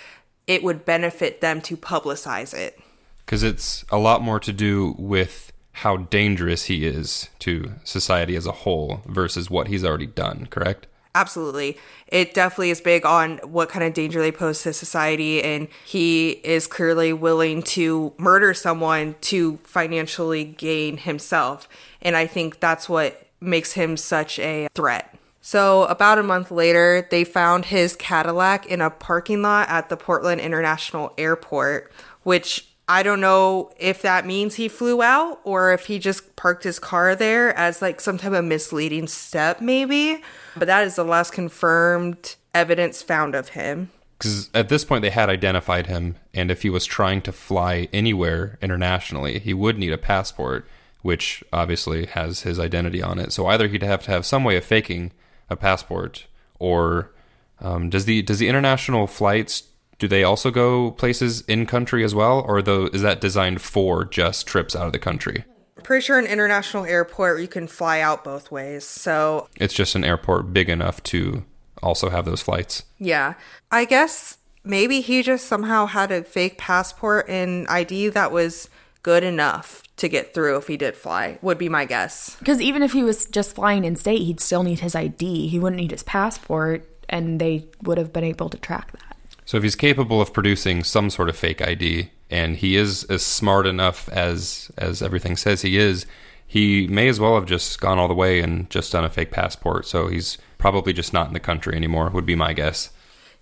it 0.51 0.63
would 0.63 0.84
benefit 0.84 1.39
them 1.39 1.62
to 1.62 1.77
publicize 1.77 2.53
it. 2.53 2.77
Because 3.25 3.41
it's 3.41 3.86
a 3.89 3.98
lot 3.98 4.22
more 4.22 4.38
to 4.41 4.51
do 4.51 4.96
with 4.98 5.53
how 5.72 5.96
dangerous 5.96 6.65
he 6.65 6.86
is 6.86 7.29
to 7.39 7.72
society 7.86 8.36
as 8.36 8.46
a 8.46 8.51
whole 8.51 9.01
versus 9.05 9.50
what 9.50 9.70
he's 9.70 9.86
already 9.86 10.08
done, 10.08 10.48
correct? 10.48 10.88
Absolutely. 11.15 11.77
It 12.08 12.34
definitely 12.34 12.72
is 12.72 12.81
big 12.81 13.05
on 13.05 13.38
what 13.38 13.70
kind 13.70 13.86
of 13.86 13.93
danger 13.93 14.20
they 14.22 14.31
pose 14.31 14.62
to 14.63 14.74
society. 14.74 15.41
And 15.41 15.70
he 15.86 16.31
is 16.43 16.67
clearly 16.67 17.13
willing 17.13 17.63
to 17.63 18.13
murder 18.17 18.53
someone 18.53 19.15
to 19.22 19.58
financially 19.63 20.43
gain 20.43 20.98
himself. 20.98 21.70
And 22.01 22.17
I 22.17 22.27
think 22.27 22.60
that's 22.60 22.89
what 22.89 23.25
makes 23.39 23.74
him 23.74 23.96
such 23.96 24.38
a 24.39 24.67
threat. 24.75 25.15
So, 25.41 25.86
about 25.86 26.19
a 26.19 26.24
month 26.24 26.51
later, 26.51 27.07
they 27.10 27.24
found 27.24 27.65
his 27.65 27.95
Cadillac 27.95 28.67
in 28.67 28.79
a 28.79 28.91
parking 28.91 29.41
lot 29.41 29.69
at 29.69 29.89
the 29.89 29.98
Portland 29.98 30.39
International 30.39 31.13
Airport, 31.17 31.91
which 32.21 32.71
I 32.88 33.01
don't 33.03 33.21
know 33.21 33.71
if 33.77 34.03
that 34.03 34.25
means 34.25 34.55
he 34.55 34.67
flew 34.67 35.01
out 35.01 35.39
or 35.43 35.74
if 35.74 35.88
he 35.88 35.98
just 35.98 36.36
parked 36.36 36.63
his 36.63 36.77
car 36.77 37.15
there 37.15 37.57
as 37.57 37.81
like 37.81 38.00
some 38.01 38.17
type 38.17 38.33
of 38.33 38.45
misleading 38.45 39.07
step, 39.07 39.62
maybe. 39.62 40.21
But 40.55 40.67
that 40.67 40.86
is 40.86 40.95
the 40.95 41.05
last 41.05 41.31
confirmed 41.31 42.36
evidence 42.53 43.01
found 43.01 43.33
of 43.33 43.50
him. 43.50 43.89
Because 44.17 44.51
at 44.53 44.69
this 44.69 44.86
point, 44.86 45.01
they 45.01 45.10
had 45.10 45.29
identified 45.29 45.88
him, 45.88 46.17
and 46.36 46.51
if 46.51 46.62
he 46.62 46.69
was 46.69 46.86
trying 46.86 47.24
to 47.24 47.31
fly 47.31 47.88
anywhere 47.91 48.60
internationally, 48.62 49.39
he 49.39 49.55
would 49.55 49.79
need 49.79 49.91
a 49.91 49.98
passport, 49.98 50.67
which 51.01 51.43
obviously 51.51 52.05
has 52.05 52.41
his 52.41 52.60
identity 52.60 53.01
on 53.01 53.17
it. 53.17 53.31
So 53.33 53.48
either 53.48 53.67
he'd 53.67 53.81
have 53.81 54.03
to 54.03 54.12
have 54.12 54.25
some 54.25 54.43
way 54.43 54.57
of 54.57 54.63
faking 54.63 55.12
a 55.51 55.55
passport, 55.55 56.25
or 56.60 57.12
um, 57.60 57.89
does 57.89 58.05
the 58.05 58.22
does 58.22 58.39
the 58.39 58.48
international 58.48 59.05
flights 59.08 59.63
do 60.00 60.08
they 60.08 60.24
also 60.24 60.50
go 60.50 60.91
places 60.91 61.41
in 61.41 61.67
country 61.67 62.03
as 62.03 62.15
well, 62.15 62.43
or 62.48 62.62
though 62.63 62.86
is 62.88 63.03
that 63.03 63.22
designed 63.22 63.62
for 63.62 64.03
just 64.03 64.48
trips 64.48 64.75
out 64.75 64.88
of 64.88 64.93
the 64.93 65.00
country? 65.00 65.43
Pretty 65.84 66.03
sure 66.03 66.17
an 66.17 66.25
international 66.25 66.86
airport 66.86 67.39
you 67.41 67.48
can 67.48 67.67
fly 67.67 68.00
out 68.00 68.24
both 68.24 68.50
ways. 68.51 68.84
So 68.84 69.48
It's 69.58 69.74
just 69.74 69.93
an 69.96 70.03
airport 70.03 70.53
big 70.53 70.70
enough 70.70 71.03
to 71.03 71.43
also 71.84 72.10
have 72.10 72.25
those 72.25 72.41
flights. 72.41 72.84
yeah, 72.98 73.34
I 73.72 73.86
guess 73.86 74.38
maybe 74.63 75.01
he 75.01 75.22
just 75.24 75.46
somehow 75.48 75.88
had 75.88 76.12
a 76.12 76.24
fake 76.24 76.58
passport 76.58 77.27
and 77.29 77.67
ID 77.67 78.10
that 78.10 78.31
was 78.31 78.70
good 79.03 79.24
enough 79.24 79.84
to 79.98 80.08
get 80.08 80.34
through 80.34 80.58
if 80.58 80.67
he 80.67 80.77
did 80.77 80.96
fly. 80.96 81.38
Would 81.41 81.58
be 81.58 81.70
my 81.70 81.86
guess. 81.86 82.36
Because 82.39 82.62
even 82.62 82.81
if 82.81 82.93
he 82.93 83.03
was 83.03 83.25
just 83.25 83.55
flying 83.55 83.84
in 83.84 83.96
state, 83.96 84.22
he'd 84.22 84.39
still 84.39 84.63
need 84.63 84.79
his 84.79 84.96
ID. 84.96 85.48
He 85.48 85.60
wouldn't 85.60 85.79
need 85.79 85.91
his 85.91 86.03
passport, 86.03 86.88
and 87.10 87.39
they 87.39 87.67
would 87.84 87.98
have 87.98 88.13
been 88.13 88.24
able 88.24 88.50
to 88.50 88.58
track 88.58 88.91
that. 88.91 89.17
So 89.46 89.58
if 89.58 89.63
he's 89.63 89.75
capable 89.75 90.22
of 90.22 90.34
producing 90.34 90.84
some 90.84 91.10
sort 91.10 91.29
of 91.29 91.36
fake 91.36 91.62
ID, 91.62 92.10
and 92.29 92.58
he 92.58 92.77
is 92.77 93.03
as 93.05 93.24
smart 93.24 93.67
enough 93.67 94.08
as 94.10 94.72
as 94.77 95.01
everything 95.01 95.36
says 95.36 95.62
he 95.62 95.77
is, 95.77 96.05
he 96.48 96.88
may 96.88 97.08
as 97.08 97.20
well 97.20 97.36
have 97.36 97.46
just 97.46 97.79
gone 97.79 98.00
all 98.00 98.08
the 98.08 98.13
way 98.13 98.39
and 98.39 98.70
just 98.70 98.91
done 98.91 99.03
a 99.03 99.10
fake 99.10 99.31
passport. 99.31 99.86
So 99.86 100.08
he's 100.08 100.38
probably 100.58 100.93
just 100.93 101.13
not 101.13 101.27
in 101.27 101.34
the 101.34 101.39
country 101.39 101.75
anymore. 101.75 102.10
Would 102.10 102.25
be 102.25 102.36
my 102.36 102.53
guess. 102.53 102.91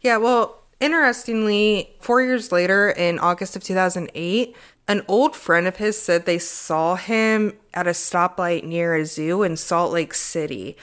Yeah, 0.02 0.18
well, 0.18 0.64
interestingly, 0.80 1.96
four 2.00 2.22
years 2.22 2.52
later, 2.52 2.90
in 2.90 3.20
August 3.20 3.56
of 3.56 3.64
2008, 3.64 4.56
an 4.90 5.04
old 5.08 5.36
friend 5.36 5.68
of 5.68 5.78
his 5.78 6.02
said 6.02 6.26
they 6.26 6.40
saw 6.40 6.96
him 6.96 7.54
at 7.76 7.86
a 7.86 7.92
stoplight 7.92 8.64
near 8.64 8.96
a 8.96 9.06
zoo 9.06 9.44
in 9.44 9.56
Salt 9.56 9.94
Lake 9.94 10.16
City. 10.16 10.76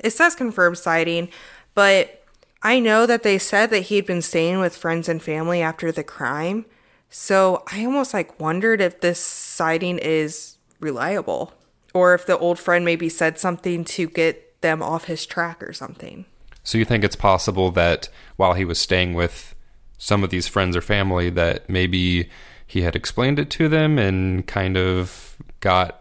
It 0.00 0.10
says 0.10 0.34
confirmed 0.34 0.76
sighting, 0.76 1.30
but 1.74 2.22
I 2.62 2.78
know 2.78 3.06
that 3.06 3.22
they 3.22 3.38
said 3.38 3.70
that 3.70 3.84
he'd 3.84 4.04
been 4.04 4.20
staying 4.20 4.60
with 4.60 4.76
friends 4.76 5.08
and 5.08 5.22
family 5.22 5.62
after 5.62 5.90
the 5.90 6.04
crime. 6.04 6.66
So 7.08 7.62
I 7.72 7.86
almost 7.86 8.12
like 8.12 8.38
wondered 8.38 8.82
if 8.82 9.00
this 9.00 9.18
sighting 9.18 9.96
is 9.96 10.58
reliable 10.78 11.54
or 11.94 12.12
if 12.12 12.26
the 12.26 12.36
old 12.36 12.58
friend 12.58 12.84
maybe 12.84 13.08
said 13.08 13.38
something 13.38 13.84
to 13.86 14.08
get 14.08 14.60
them 14.60 14.82
off 14.82 15.06
his 15.06 15.24
track 15.24 15.62
or 15.62 15.72
something. 15.72 16.26
So 16.64 16.76
you 16.76 16.84
think 16.84 17.02
it's 17.02 17.16
possible 17.16 17.70
that 17.70 18.10
while 18.36 18.52
he 18.52 18.66
was 18.66 18.78
staying 18.78 19.14
with 19.14 19.54
some 19.96 20.22
of 20.22 20.28
these 20.28 20.48
friends 20.48 20.76
or 20.76 20.82
family, 20.82 21.30
that 21.30 21.70
maybe 21.70 22.28
he 22.74 22.82
had 22.82 22.96
explained 22.96 23.38
it 23.38 23.50
to 23.50 23.68
them 23.68 24.00
and 24.00 24.48
kind 24.48 24.76
of 24.76 25.36
got 25.60 26.00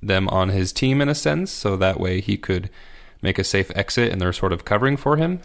them 0.00 0.28
on 0.28 0.50
his 0.50 0.72
team 0.72 1.00
in 1.00 1.08
a 1.08 1.16
sense, 1.16 1.50
so 1.50 1.76
that 1.76 1.98
way 1.98 2.20
he 2.20 2.36
could 2.36 2.70
make 3.22 3.40
a 3.40 3.44
safe 3.44 3.72
exit 3.74 4.12
and 4.12 4.20
they're 4.20 4.32
sort 4.32 4.52
of 4.52 4.64
covering 4.64 4.96
for 4.96 5.16
him? 5.16 5.40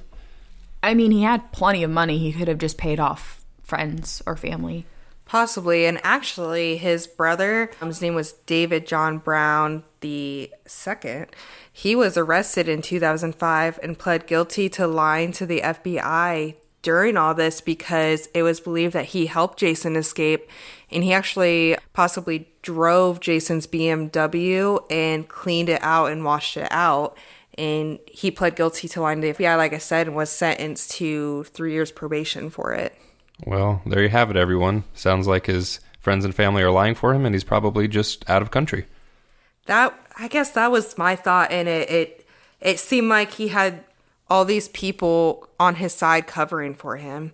I 0.84 0.94
mean, 0.94 1.10
he 1.10 1.24
had 1.24 1.52
plenty 1.52 1.82
of 1.82 1.90
money. 1.90 2.20
He 2.20 2.32
could 2.32 2.48
have 2.48 2.60
just 2.60 2.78
paid 2.78 3.00
off 3.00 3.44
friends 3.64 4.22
or 4.28 4.36
family. 4.36 4.86
Possibly. 5.26 5.88
And 5.88 6.00
actually, 6.04 6.78
his 6.78 7.08
brother, 7.08 7.72
um, 7.82 7.88
his 7.88 8.00
name 8.00 8.14
was 8.14 8.34
David 8.34 8.86
John 8.86 9.18
Brown 9.18 9.84
the 10.02 10.52
second. 10.68 11.36
He 11.74 11.96
was 11.96 12.18
arrested 12.18 12.70
in 12.70 12.84
2005 12.84 13.80
and 13.82 13.98
pled 13.98 14.28
guilty 14.28 14.70
to 14.70 14.86
lying 14.86 15.32
to 15.32 15.48
the 15.48 15.62
FBI 15.62 16.54
during 16.88 17.18
all 17.18 17.34
this 17.34 17.60
because 17.60 18.30
it 18.34 18.44
was 18.44 18.62
believed 18.62 18.94
that 18.94 19.04
he 19.04 19.26
helped 19.26 19.60
Jason 19.60 19.98
escape 19.98 20.50
and 20.90 21.04
he 21.04 21.12
actually 21.12 21.76
possibly 21.92 22.48
drove 22.62 23.20
Jason's 23.20 23.68
BMW 23.68 24.80
and 24.90 25.28
cleaned 25.28 25.68
it 25.68 25.84
out 25.84 26.14
and 26.14 26.24
washed 26.24 26.56
it 26.56 26.70
out. 26.72 27.18
And 27.58 28.00
he 28.08 28.32
pled 28.32 28.56
guilty 28.56 28.88
to 28.88 29.02
lying 29.02 29.20
to 29.20 29.28
the 29.28 29.34
FBI, 29.34 29.58
like 29.58 29.74
I 29.74 29.80
said, 29.80 30.08
and 30.08 30.16
was 30.16 30.30
sentenced 30.30 30.92
to 30.92 31.44
three 31.44 31.74
years 31.74 31.92
probation 31.92 32.50
for 32.50 32.72
it. 32.72 32.96
Well, 33.46 33.82
there 33.86 34.02
you 34.02 34.08
have 34.08 34.32
it, 34.32 34.38
everyone. 34.38 34.86
Sounds 34.94 35.28
like 35.28 35.48
his 35.48 35.82
friends 36.00 36.24
and 36.24 36.34
family 36.34 36.64
are 36.64 36.72
lying 36.72 36.96
for 36.96 37.14
him, 37.14 37.26
and 37.26 37.36
he's 37.36 37.44
probably 37.44 37.90
just 37.90 38.24
out 38.30 38.42
of 38.42 38.50
country. 38.50 38.86
that 39.66 39.94
I 40.18 40.30
guess 40.30 40.52
that 40.52 40.72
was 40.72 40.98
my 40.98 41.18
thought 41.18 41.52
and 41.52 41.68
it 41.68 41.90
it 41.90 42.28
it 42.62 42.80
seemed 42.80 43.10
like 43.10 43.32
he 43.34 43.50
had 43.50 43.84
all 44.30 44.46
these 44.46 44.68
people 44.70 45.48
on 45.60 45.76
his 45.76 45.94
side 45.94 46.28
covering 46.28 46.74
for 46.74 46.98
him. 46.98 47.34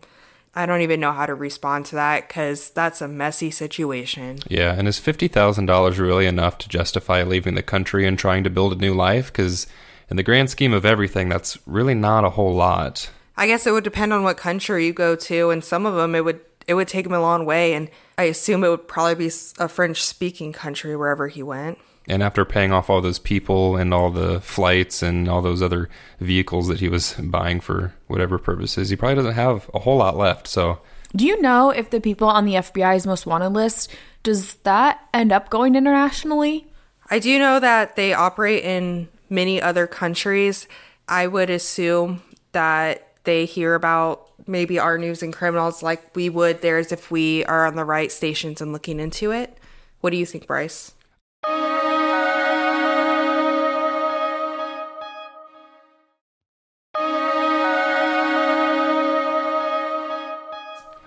I 0.55 0.65
don't 0.67 0.81
even 0.81 0.99
know 0.99 1.11
how 1.11 1.25
to 1.25 1.33
respond 1.33 1.87
to 1.87 1.95
that 1.95 2.29
cuz 2.29 2.69
that's 2.69 3.01
a 3.01 3.07
messy 3.07 3.49
situation. 3.49 4.39
Yeah, 4.47 4.73
and 4.77 4.87
is 4.87 4.99
$50,000 4.99 5.97
really 5.97 6.27
enough 6.27 6.59
to 6.59 6.69
justify 6.69 7.23
leaving 7.23 7.55
the 7.55 7.63
country 7.63 8.05
and 8.05 8.19
trying 8.19 8.43
to 8.43 8.51
build 8.51 8.73
a 8.73 8.75
new 8.75 8.93
life? 8.93 9.31
Because 9.31 9.65
in 10.09 10.17
the 10.17 10.23
grand 10.23 10.51
scheme 10.51 10.73
of 10.73 10.85
everything, 10.85 11.29
that's 11.29 11.57
really 11.65 11.95
not 11.95 12.23
a 12.23 12.31
whole 12.31 12.53
lot. 12.53 13.09
I 13.35 13.47
guess 13.47 13.65
it 13.65 13.71
would 13.71 13.83
depend 13.83 14.13
on 14.13 14.23
what 14.23 14.37
country 14.37 14.85
you 14.85 14.93
go 14.93 15.15
to 15.15 15.49
and 15.49 15.63
some 15.63 15.87
of 15.87 15.95
them 15.95 16.13
it 16.13 16.23
would 16.23 16.39
it 16.67 16.75
would 16.75 16.87
take 16.87 17.05
him 17.05 17.13
a 17.13 17.19
long 17.19 17.45
way 17.45 17.73
and 17.73 17.89
I 18.17 18.23
assume 18.23 18.63
it 18.63 18.69
would 18.69 18.87
probably 18.87 19.15
be 19.15 19.31
a 19.57 19.67
French 19.67 20.03
speaking 20.03 20.53
country 20.53 20.95
wherever 20.95 21.27
he 21.27 21.41
went. 21.41 21.79
And 22.07 22.21
after 22.21 22.43
paying 22.43 22.73
off 22.73 22.89
all 22.89 23.01
those 23.01 23.19
people 23.19 23.77
and 23.77 23.93
all 23.93 24.11
the 24.11 24.41
flights 24.41 25.01
and 25.01 25.29
all 25.29 25.41
those 25.41 25.61
other 25.61 25.89
vehicles 26.19 26.67
that 26.67 26.79
he 26.79 26.89
was 26.89 27.13
buying 27.13 27.61
for 27.61 27.93
whatever 28.07 28.37
purposes, 28.37 28.89
he 28.89 28.95
probably 28.95 29.15
doesn't 29.15 29.33
have 29.33 29.69
a 29.73 29.79
whole 29.79 29.97
lot 29.97 30.17
left. 30.17 30.47
So, 30.47 30.79
Do 31.15 31.25
you 31.25 31.41
know 31.41 31.69
if 31.69 31.89
the 31.89 32.01
people 32.01 32.27
on 32.27 32.45
the 32.45 32.55
FBI's 32.55 33.05
most 33.05 33.25
wanted 33.25 33.49
list 33.49 33.89
does 34.23 34.55
that 34.63 35.01
end 35.13 35.31
up 35.31 35.49
going 35.49 35.75
internationally? 35.75 36.65
I 37.09 37.19
do 37.19 37.37
know 37.37 37.59
that 37.59 37.95
they 37.95 38.13
operate 38.13 38.63
in 38.63 39.09
many 39.29 39.61
other 39.61 39.85
countries. 39.85 40.67
I 41.07 41.27
would 41.27 41.49
assume 41.49 42.21
that 42.53 43.07
they 43.25 43.45
hear 43.45 43.75
about 43.75 44.29
maybe 44.47 44.79
our 44.79 44.97
news 44.97 45.21
and 45.21 45.33
criminals 45.33 45.83
like 45.83 46.15
we 46.15 46.29
would 46.29 46.61
theirs 46.61 46.91
if 46.91 47.11
we 47.11 47.43
are 47.45 47.65
on 47.65 47.75
the 47.75 47.85
right 47.85 48.11
stations 48.11 48.61
and 48.61 48.71
looking 48.71 48.99
into 48.99 49.31
it. 49.31 49.57
What 49.99 50.11
do 50.11 50.17
you 50.17 50.25
think, 50.25 50.47
Bryce? 50.47 50.93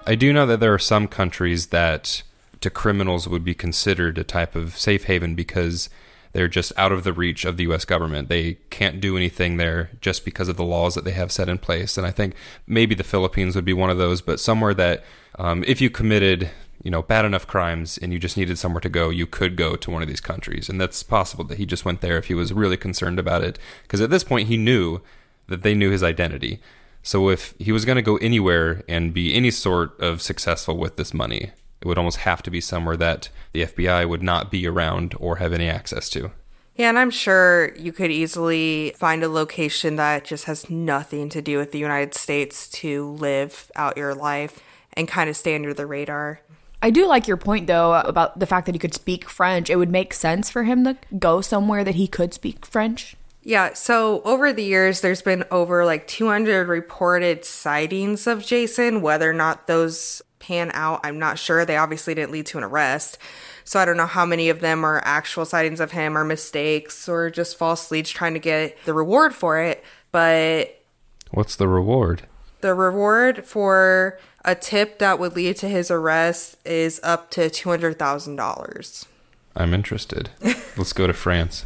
I 0.06 0.14
do 0.14 0.32
know 0.32 0.46
that 0.46 0.60
there 0.60 0.72
are 0.72 0.78
some 0.78 1.08
countries 1.08 1.68
that 1.68 2.22
to 2.60 2.70
criminals 2.70 3.28
would 3.28 3.44
be 3.44 3.54
considered 3.54 4.16
a 4.18 4.24
type 4.24 4.54
of 4.54 4.78
safe 4.78 5.04
haven 5.04 5.34
because 5.34 5.90
they're 6.32 6.48
just 6.48 6.72
out 6.76 6.92
of 6.92 7.02
the 7.02 7.12
reach 7.12 7.44
of 7.44 7.56
the 7.56 7.64
US 7.64 7.84
government. 7.84 8.28
They 8.28 8.54
can't 8.70 9.00
do 9.00 9.16
anything 9.16 9.56
there 9.56 9.90
just 10.00 10.24
because 10.24 10.48
of 10.48 10.56
the 10.56 10.64
laws 10.64 10.94
that 10.94 11.04
they 11.04 11.10
have 11.10 11.32
set 11.32 11.48
in 11.48 11.58
place. 11.58 11.98
And 11.98 12.06
I 12.06 12.12
think 12.12 12.34
maybe 12.68 12.94
the 12.94 13.02
Philippines 13.02 13.56
would 13.56 13.64
be 13.64 13.72
one 13.72 13.90
of 13.90 13.98
those, 13.98 14.20
but 14.20 14.38
somewhere 14.38 14.74
that 14.74 15.02
um, 15.38 15.64
if 15.66 15.80
you 15.80 15.90
committed 15.90 16.50
you 16.82 16.90
know 16.90 17.02
bad 17.02 17.24
enough 17.24 17.48
crimes 17.48 17.98
and 17.98 18.12
you 18.12 18.18
just 18.18 18.36
needed 18.36 18.58
somewhere 18.58 18.82
to 18.82 18.88
go 18.88 19.08
you 19.08 19.26
could 19.26 19.56
go 19.56 19.74
to 19.74 19.90
one 19.90 20.02
of 20.02 20.08
these 20.08 20.20
countries 20.20 20.68
and 20.68 20.80
that's 20.80 21.02
possible 21.02 21.42
that 21.42 21.58
he 21.58 21.66
just 21.66 21.84
went 21.84 22.00
there 22.00 22.16
if 22.16 22.26
he 22.26 22.34
was 22.34 22.52
really 22.52 22.76
concerned 22.76 23.18
about 23.18 23.42
it 23.42 23.58
because 23.82 24.00
at 24.00 24.10
this 24.10 24.22
point 24.22 24.46
he 24.46 24.56
knew 24.56 25.00
that 25.48 25.62
they 25.62 25.74
knew 25.74 25.90
his 25.90 26.02
identity 26.02 26.60
so 27.06 27.28
if 27.28 27.54
he 27.60 27.70
was 27.70 27.84
going 27.84 27.94
to 27.94 28.02
go 28.02 28.16
anywhere 28.16 28.82
and 28.88 29.14
be 29.14 29.32
any 29.32 29.52
sort 29.52 29.98
of 30.00 30.20
successful 30.20 30.76
with 30.76 30.96
this 30.96 31.14
money, 31.14 31.52
it 31.80 31.86
would 31.86 31.98
almost 31.98 32.18
have 32.18 32.42
to 32.42 32.50
be 32.50 32.60
somewhere 32.60 32.96
that 32.96 33.28
the 33.52 33.62
FBI 33.62 34.08
would 34.08 34.24
not 34.24 34.50
be 34.50 34.66
around 34.66 35.14
or 35.20 35.36
have 35.36 35.52
any 35.52 35.68
access 35.68 36.10
to. 36.10 36.32
Yeah, 36.74 36.88
and 36.88 36.98
I'm 36.98 37.12
sure 37.12 37.72
you 37.76 37.92
could 37.92 38.10
easily 38.10 38.92
find 38.96 39.22
a 39.22 39.28
location 39.28 39.94
that 39.94 40.24
just 40.24 40.46
has 40.46 40.68
nothing 40.68 41.28
to 41.28 41.40
do 41.40 41.58
with 41.58 41.70
the 41.70 41.78
United 41.78 42.12
States 42.12 42.68
to 42.70 43.12
live 43.12 43.70
out 43.76 43.96
your 43.96 44.12
life 44.12 44.60
and 44.94 45.06
kind 45.06 45.30
of 45.30 45.36
stay 45.36 45.54
under 45.54 45.72
the 45.72 45.86
radar. 45.86 46.40
I 46.82 46.90
do 46.90 47.06
like 47.06 47.28
your 47.28 47.36
point 47.36 47.68
though 47.68 47.94
about 47.94 48.40
the 48.40 48.46
fact 48.46 48.66
that 48.66 48.74
he 48.74 48.80
could 48.80 48.94
speak 48.94 49.30
French. 49.30 49.70
It 49.70 49.76
would 49.76 49.90
make 49.92 50.12
sense 50.12 50.50
for 50.50 50.64
him 50.64 50.82
to 50.82 50.96
go 51.20 51.40
somewhere 51.40 51.84
that 51.84 51.94
he 51.94 52.08
could 52.08 52.34
speak 52.34 52.66
French. 52.66 53.14
Yeah, 53.46 53.74
so 53.74 54.22
over 54.22 54.52
the 54.52 54.64
years, 54.64 55.02
there's 55.02 55.22
been 55.22 55.44
over 55.52 55.84
like 55.84 56.08
200 56.08 56.66
reported 56.66 57.44
sightings 57.44 58.26
of 58.26 58.44
Jason. 58.44 59.02
Whether 59.02 59.30
or 59.30 59.32
not 59.32 59.68
those 59.68 60.20
pan 60.40 60.72
out, 60.74 60.98
I'm 61.04 61.20
not 61.20 61.38
sure. 61.38 61.64
They 61.64 61.76
obviously 61.76 62.12
didn't 62.12 62.32
lead 62.32 62.46
to 62.46 62.58
an 62.58 62.64
arrest. 62.64 63.18
So 63.62 63.78
I 63.78 63.84
don't 63.84 63.96
know 63.96 64.06
how 64.06 64.26
many 64.26 64.48
of 64.48 64.58
them 64.58 64.82
are 64.84 65.00
actual 65.04 65.44
sightings 65.44 65.78
of 65.78 65.92
him 65.92 66.18
or 66.18 66.24
mistakes 66.24 67.08
or 67.08 67.30
just 67.30 67.56
false 67.56 67.92
leads 67.92 68.10
trying 68.10 68.34
to 68.34 68.40
get 68.40 68.76
the 68.84 68.92
reward 68.92 69.32
for 69.32 69.60
it. 69.60 69.84
But 70.10 70.82
What's 71.30 71.54
the 71.54 71.68
reward? 71.68 72.22
The 72.62 72.74
reward 72.74 73.44
for 73.44 74.18
a 74.44 74.56
tip 74.56 74.98
that 74.98 75.20
would 75.20 75.36
lead 75.36 75.54
to 75.58 75.68
his 75.68 75.88
arrest 75.88 76.56
is 76.66 76.98
up 77.04 77.30
to 77.30 77.42
$200,000. 77.42 79.06
I'm 79.54 79.72
interested. 79.72 80.30
Let's 80.76 80.92
go 80.92 81.06
to 81.06 81.12
France. 81.12 81.64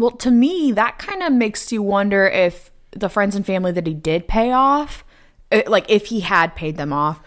Well, 0.00 0.12
to 0.12 0.30
me, 0.30 0.72
that 0.72 0.98
kind 0.98 1.22
of 1.22 1.30
makes 1.30 1.70
you 1.70 1.82
wonder 1.82 2.26
if 2.26 2.70
the 2.92 3.10
friends 3.10 3.36
and 3.36 3.44
family 3.44 3.70
that 3.72 3.86
he 3.86 3.92
did 3.92 4.28
pay 4.28 4.50
off, 4.50 5.04
uh, 5.52 5.60
like 5.66 5.84
if 5.90 6.06
he 6.06 6.20
had 6.20 6.56
paid 6.56 6.78
them 6.78 6.90
off, 6.90 7.20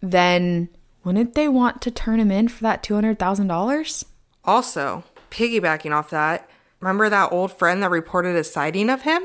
then 0.00 0.68
wouldn't 1.02 1.34
they 1.34 1.48
want 1.48 1.82
to 1.82 1.90
turn 1.90 2.20
him 2.20 2.30
in 2.30 2.46
for 2.46 2.62
that 2.62 2.84
$200,000? 2.84 4.04
Also, 4.44 5.02
piggybacking 5.32 5.90
off 5.90 6.10
that, 6.10 6.48
remember 6.78 7.08
that 7.08 7.32
old 7.32 7.52
friend 7.52 7.82
that 7.82 7.90
reported 7.90 8.36
a 8.36 8.44
sighting 8.44 8.88
of 8.88 9.02
him? 9.02 9.24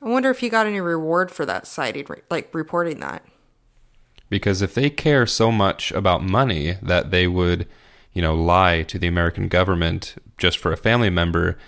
I 0.00 0.08
wonder 0.08 0.30
if 0.30 0.38
he 0.38 0.48
got 0.48 0.68
any 0.68 0.80
reward 0.80 1.32
for 1.32 1.44
that 1.46 1.66
sighting, 1.66 2.06
like 2.30 2.54
reporting 2.54 3.00
that. 3.00 3.24
Because 4.30 4.62
if 4.62 4.72
they 4.72 4.88
care 4.88 5.26
so 5.26 5.50
much 5.50 5.90
about 5.90 6.22
money 6.22 6.76
that 6.80 7.10
they 7.10 7.26
would, 7.26 7.66
you 8.12 8.22
know, 8.22 8.36
lie 8.36 8.84
to 8.84 9.00
the 9.00 9.08
American 9.08 9.48
government 9.48 10.14
just 10.38 10.58
for 10.58 10.72
a 10.72 10.76
family 10.76 11.10
member, 11.10 11.58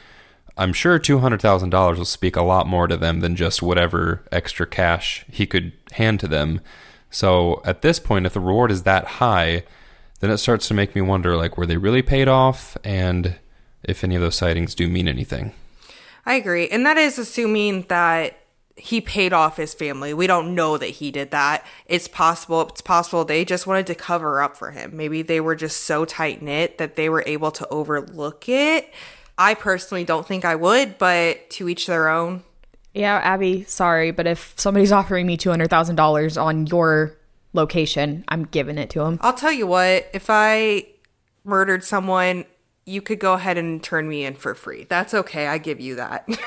I'm 0.59 0.73
sure 0.73 0.99
$200,000 0.99 1.97
will 1.97 2.05
speak 2.05 2.37
a 2.37 2.43
lot 2.43 2.67
more 2.67 2.89
to 2.89 2.97
them 2.97 3.21
than 3.21 3.37
just 3.37 3.63
whatever 3.63 4.25
extra 4.33 4.67
cash 4.67 5.25
he 5.31 5.47
could 5.47 5.73
hand 5.93 6.19
to 6.21 6.29
them. 6.29 6.61
So 7.11 7.63
at 7.65 7.83
this 7.83 7.99
point, 7.99 8.27
if 8.27 8.35
the 8.35 8.41
reward 8.41 8.71
is 8.71 8.83
that 8.83 9.05
high, 9.07 9.63
then 10.21 10.31
it 10.31 10.39
starts 10.39 10.67
to 10.69 10.75
make 10.75 10.95
me 10.95 11.01
wonder 11.01 11.37
like, 11.37 11.57
were 11.57 11.67
they 11.67 11.77
really 11.77 12.03
paid 12.03 12.27
off? 12.27 12.77
And 12.83 13.37
if 13.85 14.03
any 14.03 14.17
of 14.17 14.21
those 14.21 14.35
sightings 14.35 14.75
do 14.75 14.89
mean 14.89 15.07
anything. 15.07 15.53
I 16.27 16.35
agree. 16.35 16.69
And 16.69 16.85
that 16.85 16.97
is 16.99 17.19
assuming 17.19 17.87
that 17.89 18.39
he 18.77 19.01
paid 19.01 19.33
off 19.33 19.57
his 19.57 19.75
family. 19.75 20.15
We 20.15 20.27
don't 20.27 20.55
know 20.55 20.77
that 20.77 20.87
he 20.87 21.11
did 21.11 21.31
that. 21.31 21.65
It's 21.87 22.07
possible. 22.09 22.69
It's 22.69 22.81
possible 22.81 23.25
they 23.25 23.45
just 23.45 23.67
wanted 23.67 23.87
to 23.89 23.95
cover 23.95 24.41
up 24.41 24.57
for 24.57 24.71
him. 24.71 24.97
Maybe 24.97 25.23
they 25.23 25.41
were 25.41 25.57
just 25.57 25.85
so 25.85 26.05
tight 26.05 26.43
knit 26.43 26.79
that 26.79 26.97
they 26.97 27.09
were 27.09 27.25
able 27.27 27.51
to 27.53 27.69
overlook 27.69 28.49
it. 28.49 28.93
I 29.39 29.55
personally 29.55 30.05
don't 30.05 30.27
think 30.27 30.45
I 30.45 30.57
would, 30.57 30.99
but 30.99 31.49
to 31.51 31.69
each 31.69 31.87
their 31.87 32.09
own. 32.09 32.43
Yeah, 32.93 33.21
Abby, 33.23 33.63
sorry, 33.65 34.11
but 34.11 34.27
if 34.27 34.55
somebody's 34.57 34.91
offering 34.91 35.27
me 35.27 35.37
$200,000 35.37 36.43
on 36.43 36.67
your 36.67 37.17
location, 37.53 38.25
I'm 38.29 38.45
giving 38.45 38.77
it 38.77 38.91
to 38.91 39.01
them. 39.01 39.19
I'll 39.23 39.35
tell 39.35 39.53
you 39.53 39.67
what, 39.67 40.09
if 40.13 40.27
I 40.29 40.87
murdered 41.45 41.85
someone, 41.85 42.45
you 42.85 43.01
could 43.01 43.21
go 43.21 43.35
ahead 43.35 43.57
and 43.57 43.83
turn 43.83 44.09
me 44.09 44.25
in 44.25 44.35
for 44.35 44.55
free. 44.55 44.85
That's 44.89 45.15
okay. 45.15 45.47
I 45.47 45.59
give 45.59 45.79
you 45.79 45.95
that. 45.97 46.29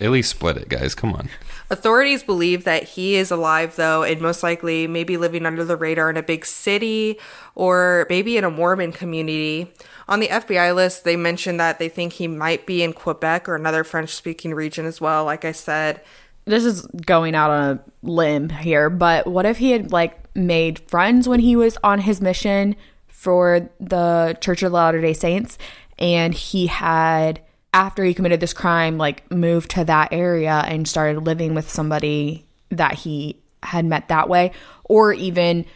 At 0.00 0.10
least 0.10 0.30
split 0.30 0.56
it, 0.56 0.68
guys. 0.68 0.94
Come 0.94 1.14
on. 1.14 1.28
Authorities 1.70 2.22
believe 2.22 2.64
that 2.64 2.84
he 2.84 3.16
is 3.16 3.30
alive, 3.30 3.76
though, 3.76 4.02
and 4.02 4.20
most 4.20 4.42
likely 4.42 4.86
maybe 4.86 5.16
living 5.16 5.46
under 5.46 5.64
the 5.64 5.76
radar 5.76 6.10
in 6.10 6.16
a 6.16 6.22
big 6.22 6.44
city 6.46 7.18
or 7.54 8.06
maybe 8.08 8.36
in 8.36 8.44
a 8.44 8.50
Mormon 8.50 8.92
community. 8.92 9.72
On 10.08 10.20
the 10.20 10.28
FBI 10.28 10.74
list, 10.74 11.04
they 11.04 11.16
mentioned 11.16 11.58
that 11.58 11.78
they 11.78 11.88
think 11.88 12.14
he 12.14 12.28
might 12.28 12.66
be 12.66 12.82
in 12.82 12.92
Quebec 12.92 13.48
or 13.48 13.56
another 13.56 13.82
French 13.84 14.10
speaking 14.10 14.54
region 14.54 14.86
as 14.86 15.00
well, 15.00 15.24
like 15.24 15.44
I 15.44 15.52
said. 15.52 16.02
This 16.44 16.64
is 16.64 16.82
going 16.82 17.34
out 17.34 17.50
on 17.50 17.64
a 17.70 17.84
limb 18.02 18.50
here, 18.50 18.88
but 18.88 19.26
what 19.26 19.46
if 19.46 19.56
he 19.56 19.72
had 19.72 19.90
like 19.90 20.16
made 20.36 20.78
friends 20.88 21.26
when 21.26 21.40
he 21.40 21.56
was 21.56 21.76
on 21.82 21.98
his 22.00 22.20
mission 22.20 22.76
for 23.08 23.68
the 23.80 24.36
Church 24.40 24.62
of 24.62 24.70
Latter 24.70 25.00
day 25.00 25.14
Saints 25.14 25.58
and 25.98 26.34
he 26.34 26.66
had 26.68 27.40
after 27.76 28.02
he 28.02 28.14
committed 28.14 28.40
this 28.40 28.54
crime, 28.54 28.96
like 28.96 29.30
moved 29.30 29.70
to 29.72 29.84
that 29.84 30.08
area 30.10 30.64
and 30.66 30.88
started 30.88 31.22
living 31.22 31.54
with 31.54 31.68
somebody 31.68 32.46
that 32.70 32.94
he 32.94 33.36
had 33.62 33.84
met 33.84 34.08
that 34.08 34.30
way, 34.30 34.50
or 34.84 35.12
even 35.12 35.66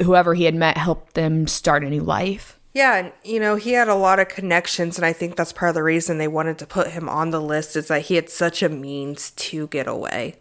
whoever 0.00 0.34
he 0.34 0.44
had 0.44 0.54
met 0.54 0.76
helped 0.76 1.14
them 1.14 1.48
start 1.48 1.82
a 1.82 1.90
new 1.90 2.02
life. 2.02 2.56
Yeah, 2.72 2.96
and 2.96 3.12
you 3.24 3.40
know, 3.40 3.56
he 3.56 3.72
had 3.72 3.88
a 3.88 3.96
lot 3.96 4.20
of 4.20 4.28
connections, 4.28 4.96
and 4.96 5.04
I 5.04 5.12
think 5.12 5.34
that's 5.34 5.52
part 5.52 5.70
of 5.70 5.74
the 5.74 5.82
reason 5.82 6.18
they 6.18 6.28
wanted 6.28 6.56
to 6.58 6.66
put 6.66 6.92
him 6.92 7.08
on 7.08 7.30
the 7.30 7.40
list 7.40 7.74
is 7.74 7.88
that 7.88 8.02
he 8.02 8.14
had 8.14 8.30
such 8.30 8.62
a 8.62 8.68
means 8.68 9.32
to 9.32 9.66
get 9.68 9.88
away. 9.88 10.36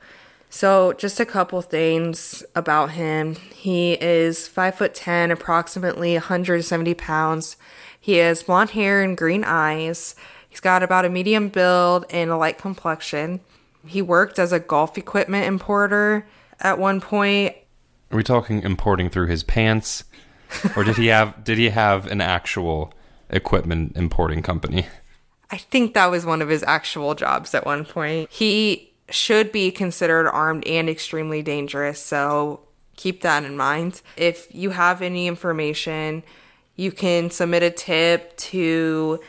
So, 0.51 0.93
just 0.93 1.19
a 1.19 1.25
couple 1.25 1.63
things 1.63 2.43
about 2.53 2.91
him. 2.91 3.35
He 3.55 3.93
is 3.93 4.47
five 4.47 4.75
foot 4.75 4.93
ten, 4.93 5.31
approximately 5.31 6.13
170 6.13 6.93
pounds. 6.93 7.57
He 7.99 8.17
has 8.17 8.43
blonde 8.43 8.71
hair 8.71 9.01
and 9.01 9.17
green 9.17 9.43
eyes. 9.43 10.13
He's 10.53 10.59
got 10.59 10.83
about 10.83 11.03
a 11.03 11.09
medium 11.09 11.49
build 11.49 12.05
and 12.11 12.29
a 12.29 12.37
light 12.37 12.59
complexion. 12.59 13.39
He 13.87 14.03
worked 14.03 14.37
as 14.37 14.51
a 14.51 14.59
golf 14.59 14.99
equipment 14.99 15.47
importer 15.47 16.27
at 16.59 16.77
one 16.77 17.01
point. 17.01 17.55
Are 18.11 18.17
we 18.17 18.21
talking 18.21 18.61
importing 18.61 19.09
through 19.09 19.25
his 19.29 19.41
pants? 19.41 20.03
or 20.75 20.83
did 20.83 20.97
he 20.97 21.07
have 21.07 21.43
did 21.43 21.57
he 21.57 21.69
have 21.69 22.05
an 22.05 22.21
actual 22.21 22.93
equipment 23.31 23.93
importing 23.97 24.43
company? 24.43 24.85
I 25.49 25.57
think 25.57 25.95
that 25.95 26.11
was 26.11 26.23
one 26.23 26.39
of 26.39 26.49
his 26.49 26.61
actual 26.61 27.15
jobs 27.15 27.55
at 27.55 27.65
one 27.65 27.83
point. 27.83 28.29
He 28.31 28.93
should 29.09 29.51
be 29.51 29.71
considered 29.71 30.29
armed 30.29 30.67
and 30.67 30.87
extremely 30.87 31.41
dangerous, 31.41 31.99
so 31.99 32.59
keep 32.95 33.21
that 33.23 33.43
in 33.43 33.57
mind. 33.57 34.03
If 34.17 34.53
you 34.53 34.69
have 34.69 35.01
any 35.01 35.25
information, 35.25 36.21
you 36.75 36.91
can 36.91 37.31
submit 37.31 37.63
a 37.63 37.71
tip 37.71 38.37
to 38.37 39.19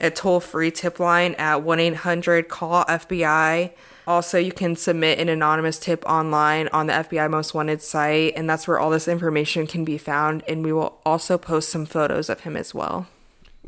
a 0.00 0.10
toll 0.10 0.40
free 0.40 0.70
tip 0.70 0.98
line 0.98 1.34
at 1.34 1.62
1 1.62 1.80
800 1.80 2.48
call 2.48 2.84
FBI. 2.84 3.72
Also, 4.06 4.38
you 4.38 4.50
can 4.50 4.74
submit 4.74 5.18
an 5.18 5.28
anonymous 5.28 5.78
tip 5.78 6.04
online 6.04 6.68
on 6.68 6.86
the 6.86 6.92
FBI 6.92 7.30
Most 7.30 7.54
Wanted 7.54 7.80
site, 7.80 8.32
and 8.34 8.48
that's 8.48 8.66
where 8.66 8.78
all 8.78 8.90
this 8.90 9.06
information 9.06 9.66
can 9.66 9.84
be 9.84 9.98
found. 9.98 10.42
And 10.48 10.64
we 10.64 10.72
will 10.72 11.00
also 11.04 11.38
post 11.38 11.68
some 11.68 11.86
photos 11.86 12.28
of 12.28 12.40
him 12.40 12.56
as 12.56 12.74
well. 12.74 13.06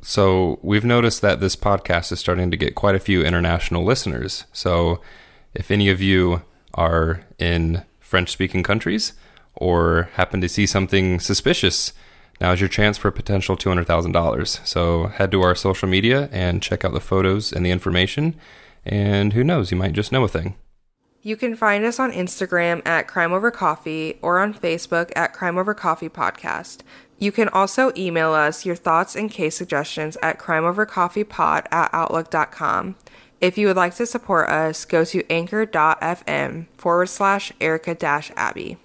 So, 0.02 0.58
we've 0.62 0.84
noticed 0.84 1.20
that 1.20 1.40
this 1.40 1.54
podcast 1.54 2.10
is 2.12 2.18
starting 2.18 2.50
to 2.50 2.56
get 2.56 2.74
quite 2.74 2.94
a 2.94 3.00
few 3.00 3.22
international 3.22 3.84
listeners. 3.84 4.46
So, 4.52 5.00
if 5.54 5.70
any 5.70 5.90
of 5.90 6.00
you 6.00 6.42
are 6.74 7.20
in 7.38 7.82
French 8.00 8.32
speaking 8.32 8.62
countries 8.62 9.12
or 9.54 10.08
happen 10.14 10.40
to 10.40 10.48
see 10.48 10.66
something 10.66 11.20
suspicious, 11.20 11.92
Now's 12.42 12.58
your 12.58 12.68
chance 12.68 12.98
for 12.98 13.06
a 13.06 13.12
potential 13.12 13.56
$200,000. 13.56 14.66
So 14.66 15.06
head 15.06 15.30
to 15.30 15.42
our 15.42 15.54
social 15.54 15.88
media 15.88 16.28
and 16.32 16.60
check 16.60 16.84
out 16.84 16.92
the 16.92 16.98
photos 16.98 17.52
and 17.52 17.64
the 17.64 17.70
information. 17.70 18.34
And 18.84 19.32
who 19.32 19.44
knows, 19.44 19.70
you 19.70 19.76
might 19.76 19.92
just 19.92 20.10
know 20.10 20.24
a 20.24 20.28
thing. 20.28 20.56
You 21.22 21.36
can 21.36 21.54
find 21.54 21.84
us 21.84 22.00
on 22.00 22.10
Instagram 22.10 22.84
at 22.84 23.06
Crime 23.06 23.32
Over 23.32 23.52
Coffee 23.52 24.18
or 24.22 24.40
on 24.40 24.52
Facebook 24.54 25.12
at 25.14 25.32
Crime 25.32 25.56
Over 25.56 25.72
Coffee 25.72 26.08
Podcast. 26.08 26.80
You 27.16 27.30
can 27.30 27.48
also 27.50 27.92
email 27.96 28.32
us 28.32 28.66
your 28.66 28.74
thoughts 28.74 29.14
and 29.14 29.30
case 29.30 29.56
suggestions 29.56 30.16
at 30.20 30.40
crimeovercoffeepod 30.40 31.66
at 31.70 31.90
outlook.com. 31.92 32.96
If 33.40 33.56
you 33.56 33.68
would 33.68 33.76
like 33.76 33.94
to 33.94 34.06
support 34.06 34.48
us, 34.48 34.84
go 34.84 35.04
to 35.04 35.24
anchor.fm 35.30 36.66
forward 36.76 37.08
slash 37.08 37.52
Erica 37.60 37.96
Abby. 38.36 38.78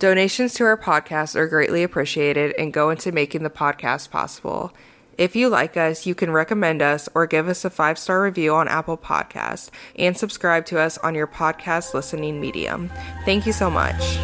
Donations 0.00 0.54
to 0.54 0.64
our 0.64 0.78
podcast 0.78 1.36
are 1.36 1.46
greatly 1.46 1.82
appreciated 1.82 2.54
and 2.58 2.72
go 2.72 2.88
into 2.88 3.12
making 3.12 3.42
the 3.42 3.50
podcast 3.50 4.10
possible. 4.10 4.72
If 5.18 5.36
you 5.36 5.50
like 5.50 5.76
us, 5.76 6.06
you 6.06 6.14
can 6.14 6.30
recommend 6.30 6.80
us 6.80 7.06
or 7.14 7.26
give 7.26 7.48
us 7.48 7.66
a 7.66 7.70
five 7.70 7.98
star 7.98 8.22
review 8.22 8.54
on 8.54 8.66
Apple 8.66 8.96
Podcasts 8.96 9.68
and 9.96 10.16
subscribe 10.16 10.64
to 10.66 10.80
us 10.80 10.96
on 10.96 11.14
your 11.14 11.26
podcast 11.26 11.92
listening 11.92 12.40
medium. 12.40 12.90
Thank 13.26 13.44
you 13.44 13.52
so 13.52 13.68
much. 13.68 14.16